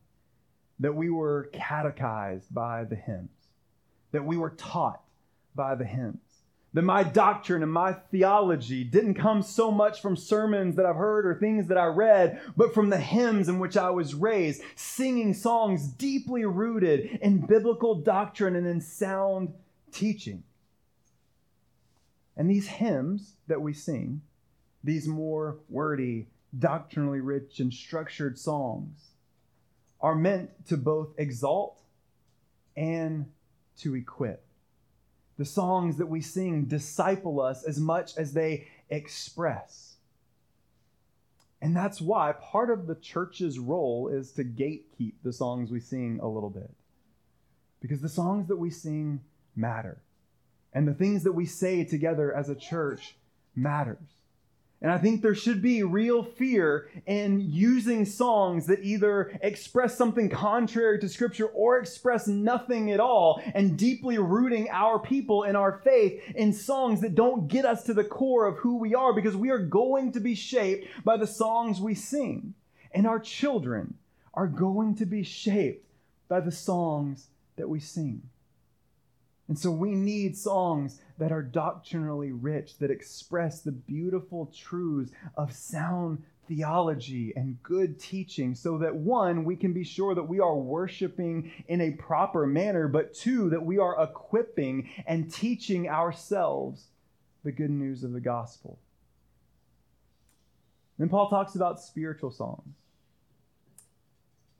[0.79, 3.47] that we were catechized by the hymns,
[4.11, 5.01] that we were taught
[5.55, 6.33] by the hymns
[6.73, 11.25] that my doctrine and my theology didn't come so much from sermons that I've heard
[11.25, 15.33] or things that I read, but from the hymns in which I was raised, singing
[15.33, 19.53] songs deeply rooted in biblical doctrine and in sound
[19.91, 20.43] teaching.
[22.35, 24.21] And these hymns that we sing,
[24.83, 29.11] these more wordy, doctrinally rich, and structured songs,
[30.03, 31.79] are meant to both exalt
[32.75, 33.25] and
[33.79, 34.45] to equip.
[35.37, 39.95] The songs that we sing disciple us as much as they express.
[41.61, 46.19] And that's why part of the church's role is to gatekeep the songs we sing
[46.21, 46.69] a little bit.
[47.79, 49.21] Because the songs that we sing
[49.55, 50.01] matter.
[50.73, 53.15] And the things that we say together as a church
[53.55, 54.22] matters.
[54.83, 60.29] And I think there should be real fear in using songs that either express something
[60.29, 65.79] contrary to Scripture or express nothing at all, and deeply rooting our people in our
[65.85, 69.37] faith in songs that don't get us to the core of who we are, because
[69.37, 72.53] we are going to be shaped by the songs we sing.
[72.91, 73.93] And our children
[74.33, 75.87] are going to be shaped
[76.27, 78.21] by the songs that we sing.
[79.47, 85.53] And so we need songs that are doctrinally rich, that express the beautiful truths of
[85.53, 90.57] sound theology and good teaching, so that one, we can be sure that we are
[90.57, 96.87] worshiping in a proper manner, but two, that we are equipping and teaching ourselves
[97.43, 98.77] the good news of the gospel.
[100.97, 102.75] Then Paul talks about spiritual songs.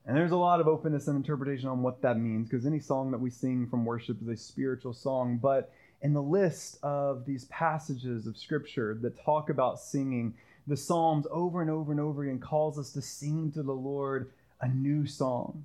[0.06, 3.12] And there's a lot of openness and interpretation on what that means, because any song
[3.12, 5.38] that we sing from worship is a spiritual song.
[5.38, 10.34] But in the list of these passages of Scripture that talk about singing,
[10.68, 14.30] the Psalms over and over and over again calls us to sing to the Lord
[14.60, 15.64] a new song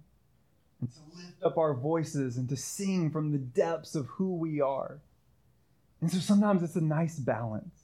[0.80, 4.60] and to lift up our voices and to sing from the depths of who we
[4.60, 4.98] are.
[6.00, 7.77] And so sometimes it's a nice balance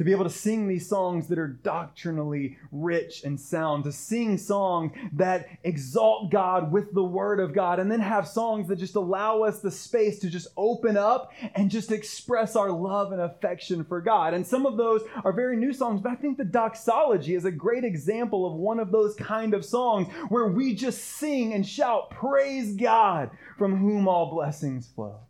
[0.00, 4.38] to be able to sing these songs that are doctrinally rich and sound, to sing
[4.38, 8.94] songs that exalt God with the Word of God, and then have songs that just
[8.94, 13.84] allow us the space to just open up and just express our love and affection
[13.84, 14.32] for God.
[14.32, 17.50] And some of those are very new songs, but I think the doxology is a
[17.50, 22.08] great example of one of those kind of songs where we just sing and shout,
[22.08, 25.20] Praise God, from whom all blessings flow.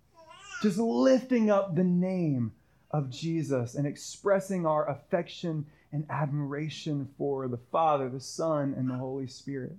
[0.62, 2.52] Just lifting up the name
[2.91, 8.95] of Jesus and expressing our affection and admiration for the Father, the Son, and the
[8.95, 9.76] Holy Spirit.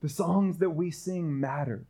[0.00, 1.84] The songs that we sing matter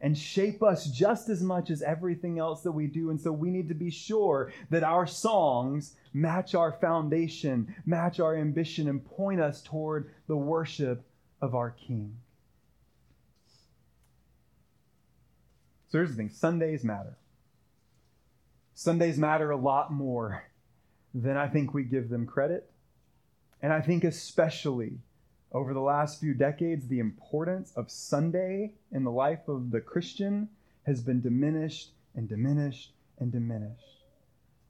[0.00, 3.10] and shape us just as much as everything else that we do.
[3.10, 8.36] And so we need to be sure that our songs match our foundation, match our
[8.36, 11.04] ambition, and point us toward the worship
[11.40, 12.16] of our King.
[15.88, 17.16] So here's the thing Sundays matter.
[18.74, 20.44] Sundays matter a lot more
[21.14, 22.70] than I think we give them credit.
[23.60, 24.98] And I think, especially
[25.52, 30.48] over the last few decades, the importance of Sunday in the life of the Christian
[30.86, 33.98] has been diminished and diminished and diminished.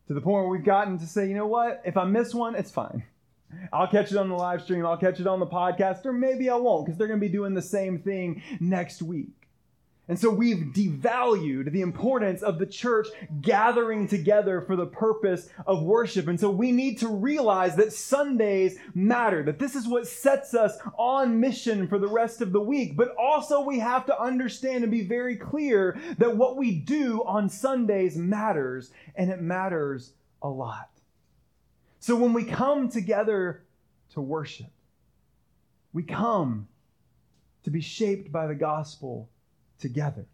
[0.08, 1.80] To the point where we've gotten to say, you know what?
[1.84, 3.04] If I miss one, it's fine.
[3.72, 6.48] I'll catch it on the live stream, I'll catch it on the podcast, or maybe
[6.48, 9.41] I won't because they're going to be doing the same thing next week.
[10.12, 13.08] And so we've devalued the importance of the church
[13.40, 16.28] gathering together for the purpose of worship.
[16.28, 20.76] And so we need to realize that Sundays matter, that this is what sets us
[20.98, 22.94] on mission for the rest of the week.
[22.94, 27.48] But also we have to understand and be very clear that what we do on
[27.48, 30.90] Sundays matters, and it matters a lot.
[32.00, 33.64] So when we come together
[34.12, 34.72] to worship,
[35.94, 36.68] we come
[37.62, 39.30] to be shaped by the gospel
[39.82, 40.24] together.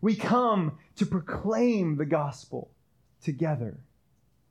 [0.00, 2.70] We come to proclaim the gospel
[3.22, 3.80] together.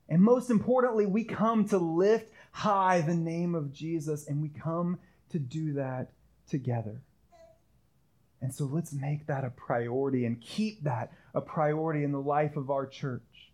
[0.10, 5.00] And most importantly, we come to lift high the name of Jesus, and we come
[5.30, 6.12] to do that
[6.50, 7.02] together.
[8.42, 12.56] And so let's make that a priority and keep that a priority in the life
[12.58, 13.49] of our church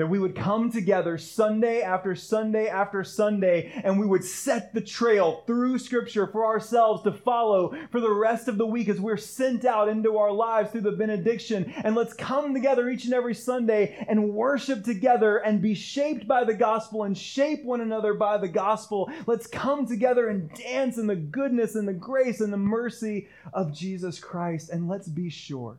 [0.00, 4.80] that we would come together Sunday after Sunday after Sunday and we would set the
[4.80, 9.18] trail through Scripture for ourselves to follow for the rest of the week as we're
[9.18, 11.70] sent out into our lives through the benediction.
[11.84, 16.44] And let's come together each and every Sunday and worship together and be shaped by
[16.44, 19.12] the gospel and shape one another by the gospel.
[19.26, 23.74] Let's come together and dance in the goodness and the grace and the mercy of
[23.74, 24.70] Jesus Christ.
[24.70, 25.76] And let's be sure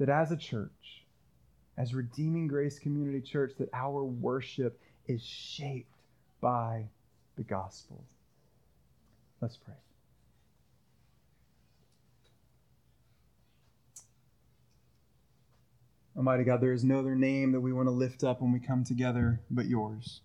[0.00, 1.01] that as a church,
[1.76, 5.98] as Redeeming Grace Community Church that our worship is shaped
[6.40, 6.88] by
[7.36, 8.04] the gospel.
[9.40, 9.74] Let's pray.
[16.16, 18.60] Almighty God, there is no other name that we want to lift up when we
[18.60, 20.20] come together but yours.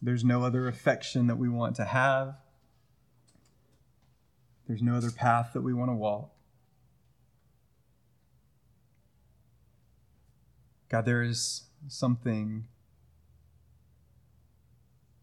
[0.00, 2.36] There's no other affection that we want to have.
[4.68, 6.33] There's no other path that we want to walk.
[10.88, 12.64] God, there is something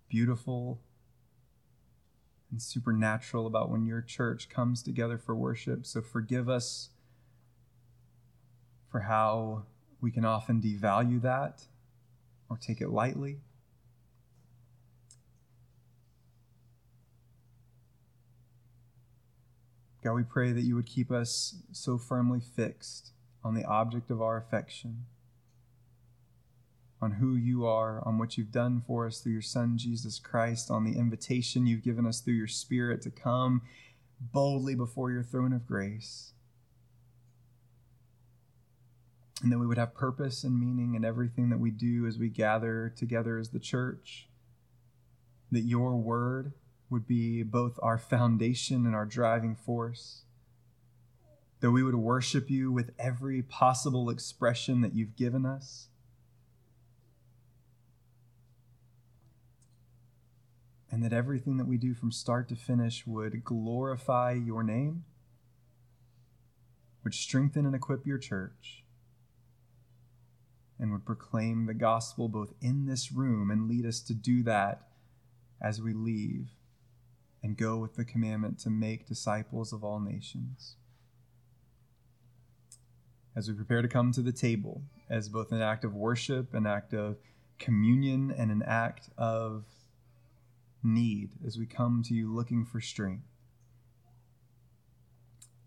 [0.10, 0.82] beautiful
[2.52, 5.86] and supernatural about when your church comes together for worship.
[5.86, 6.90] So forgive us
[8.90, 9.64] for how
[10.02, 11.64] we can often devalue that
[12.50, 13.38] or take it lightly.
[20.04, 23.12] God, we pray that you would keep us so firmly fixed
[23.44, 25.06] on the object of our affection
[27.02, 30.70] on who you are, on what you've done for us through your Son, Jesus Christ,
[30.70, 33.64] on the invitation you've given us through your Spirit to come
[34.20, 36.34] boldly before your throne of grace.
[39.42, 42.30] And that we would have purpose and meaning in everything that we do as we
[42.30, 44.28] gather together as the church.
[45.52, 46.54] That your word
[46.92, 50.26] would be both our foundation and our driving force.
[51.62, 55.88] That we would worship you with every possible expression that you've given us
[60.92, 65.06] and that everything that we do from start to finish would glorify your name,
[67.04, 68.84] would strengthen and equip your church,
[70.78, 74.88] and would proclaim the gospel both in this room and lead us to do that
[75.62, 76.50] as we leave
[77.44, 80.76] and go with the commandment to make disciples of all nations.
[83.36, 86.68] As we prepare to come to the table, as both an act of worship, an
[86.68, 87.18] act of
[87.60, 89.66] communion, and an act of
[90.84, 93.24] need as we come to you looking for strength.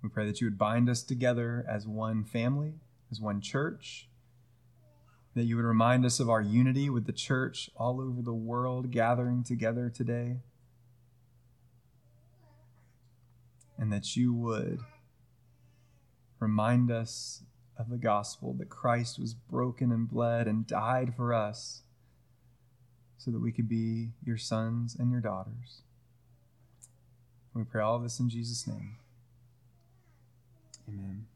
[0.02, 2.74] We pray that you would bind us together as one family,
[3.10, 4.08] as one church,
[5.34, 8.90] that you would remind us of our unity with the church all over the world
[8.90, 10.40] gathering together today,
[13.78, 14.80] and that you would
[16.38, 17.42] remind us
[17.78, 21.83] of the gospel that Christ was broken and bled and died for us
[23.18, 25.82] so that we could be your sons and your daughters.
[27.54, 28.96] We pray all this in Jesus' name.
[30.88, 31.26] Amen.